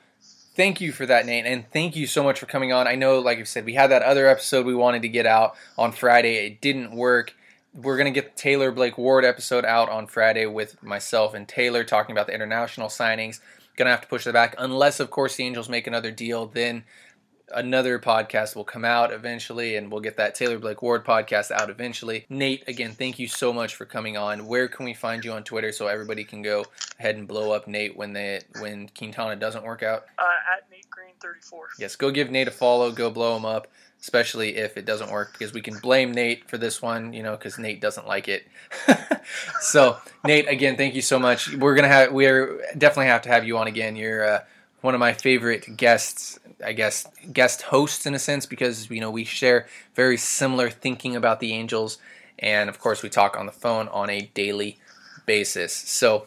thank 0.55 0.81
you 0.81 0.91
for 0.91 1.05
that, 1.05 1.25
Nate, 1.25 1.45
and 1.45 1.69
thank 1.71 1.95
you 1.95 2.07
so 2.07 2.23
much 2.23 2.39
for 2.39 2.45
coming 2.45 2.71
on. 2.73 2.87
I 2.87 2.95
know, 2.95 3.19
like 3.19 3.39
I 3.39 3.43
said, 3.43 3.65
we 3.65 3.73
had 3.73 3.91
that 3.91 4.03
other 4.03 4.27
episode 4.27 4.65
we 4.65 4.75
wanted 4.75 5.01
to 5.03 5.09
get 5.09 5.25
out 5.25 5.55
on 5.77 5.91
Friday. 5.91 6.45
It 6.45 6.61
didn't 6.61 6.91
work. 6.91 7.33
We're 7.73 7.97
gonna 7.97 8.11
get 8.11 8.35
the 8.35 8.41
Taylor 8.41 8.71
Blake 8.71 8.97
Ward 8.97 9.23
episode 9.23 9.65
out 9.65 9.89
on 9.89 10.07
Friday 10.07 10.45
with 10.45 10.81
myself 10.83 11.33
and 11.33 11.47
Taylor 11.47 11.83
talking 11.83 12.11
about 12.13 12.27
the 12.27 12.33
international 12.33 12.89
signings. 12.89 13.39
Gonna 13.77 13.91
have 13.91 14.01
to 14.01 14.07
push 14.07 14.27
it 14.27 14.33
back, 14.33 14.55
unless 14.57 14.99
of 14.99 15.09
course 15.09 15.37
the 15.37 15.45
Angels 15.45 15.69
make 15.69 15.87
another 15.87 16.11
deal. 16.11 16.45
Then 16.47 16.83
another 17.53 17.99
podcast 17.99 18.55
will 18.55 18.63
come 18.63 18.85
out 18.85 19.11
eventually, 19.11 19.75
and 19.75 19.91
we'll 19.91 20.01
get 20.01 20.17
that 20.17 20.35
Taylor 20.35 20.59
Blake 20.59 20.81
Ward 20.81 21.05
podcast 21.05 21.51
out 21.51 21.69
eventually. 21.69 22.25
Nate, 22.29 22.67
again, 22.67 22.91
thank 22.91 23.19
you 23.19 23.27
so 23.27 23.53
much 23.53 23.75
for 23.75 23.85
coming 23.85 24.17
on. 24.17 24.47
Where 24.47 24.67
can 24.67 24.85
we 24.85 24.93
find 24.93 25.23
you 25.23 25.31
on 25.33 25.43
Twitter 25.43 25.71
so 25.71 25.87
everybody 25.87 26.23
can 26.23 26.41
go 26.41 26.65
ahead 26.99 27.15
and 27.15 27.27
blow 27.27 27.51
up 27.51 27.67
Nate 27.67 27.95
when 27.95 28.13
they 28.13 28.41
when 28.59 28.89
Quintana 28.89 29.35
doesn't 29.35 29.63
work 29.63 29.83
out? 29.83 30.05
Uh, 30.17 30.23
at 30.55 30.69
Nate 30.71 30.89
Green 30.89 31.13
thirty 31.21 31.41
four. 31.41 31.67
Yes, 31.79 31.95
go 31.95 32.11
give 32.11 32.29
Nate 32.29 32.47
a 32.47 32.51
follow. 32.51 32.91
Go 32.91 33.09
blow 33.09 33.35
him 33.37 33.45
up. 33.45 33.67
Especially 33.99 34.57
if 34.57 34.77
it 34.77 34.85
doesn't 34.85 35.11
work, 35.11 35.33
because 35.33 35.53
we 35.53 35.61
can 35.61 35.77
blame 35.77 36.11
Nate 36.11 36.49
for 36.49 36.57
this 36.57 36.81
one, 36.81 37.13
you 37.13 37.21
know, 37.21 37.33
because 37.33 37.59
Nate 37.59 37.79
doesn't 37.79 38.07
like 38.07 38.27
it. 38.27 38.47
so, 39.61 39.97
Nate, 40.25 40.47
again, 40.47 40.75
thank 40.75 40.95
you 40.95 41.03
so 41.03 41.19
much. 41.19 41.53
We're 41.53 41.75
gonna 41.75 41.87
have, 41.87 42.11
we're 42.11 42.63
definitely 42.75 43.05
have 43.05 43.21
to 43.21 43.29
have 43.29 43.45
you 43.45 43.59
on 43.59 43.67
again. 43.67 43.95
You're 43.95 44.27
uh, 44.27 44.39
one 44.81 44.93
of 44.93 44.99
my 44.99 45.13
favorite 45.13 45.77
guests, 45.77 46.39
I 46.63 46.73
guess, 46.73 47.07
guest 47.31 47.63
hosts 47.63 48.05
in 48.05 48.13
a 48.13 48.19
sense, 48.19 48.45
because 48.45 48.89
you 48.89 48.99
know 48.99 49.11
we 49.11 49.23
share 49.23 49.67
very 49.95 50.17
similar 50.17 50.69
thinking 50.69 51.15
about 51.15 51.39
the 51.39 51.53
Angels, 51.53 51.97
and 52.39 52.69
of 52.69 52.79
course 52.79 53.01
we 53.03 53.09
talk 53.09 53.37
on 53.37 53.45
the 53.45 53.51
phone 53.51 53.87
on 53.89 54.09
a 54.09 54.29
daily 54.33 54.79
basis. 55.25 55.73
So, 55.73 56.25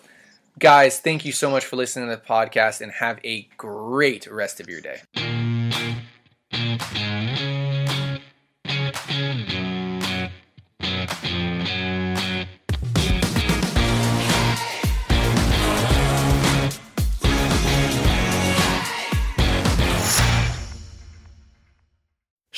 guys, 0.59 1.01
thank 1.01 1.25
you 1.25 1.33
so 1.33 1.51
much 1.51 1.64
for 1.64 1.77
listening 1.77 2.09
to 2.09 2.17
the 2.17 2.23
podcast, 2.23 2.81
and 2.81 2.93
have 2.93 3.19
a 3.25 3.49
great 3.57 4.27
rest 4.31 4.61
of 4.61 4.69
your 4.69 4.81
day. 4.81 5.03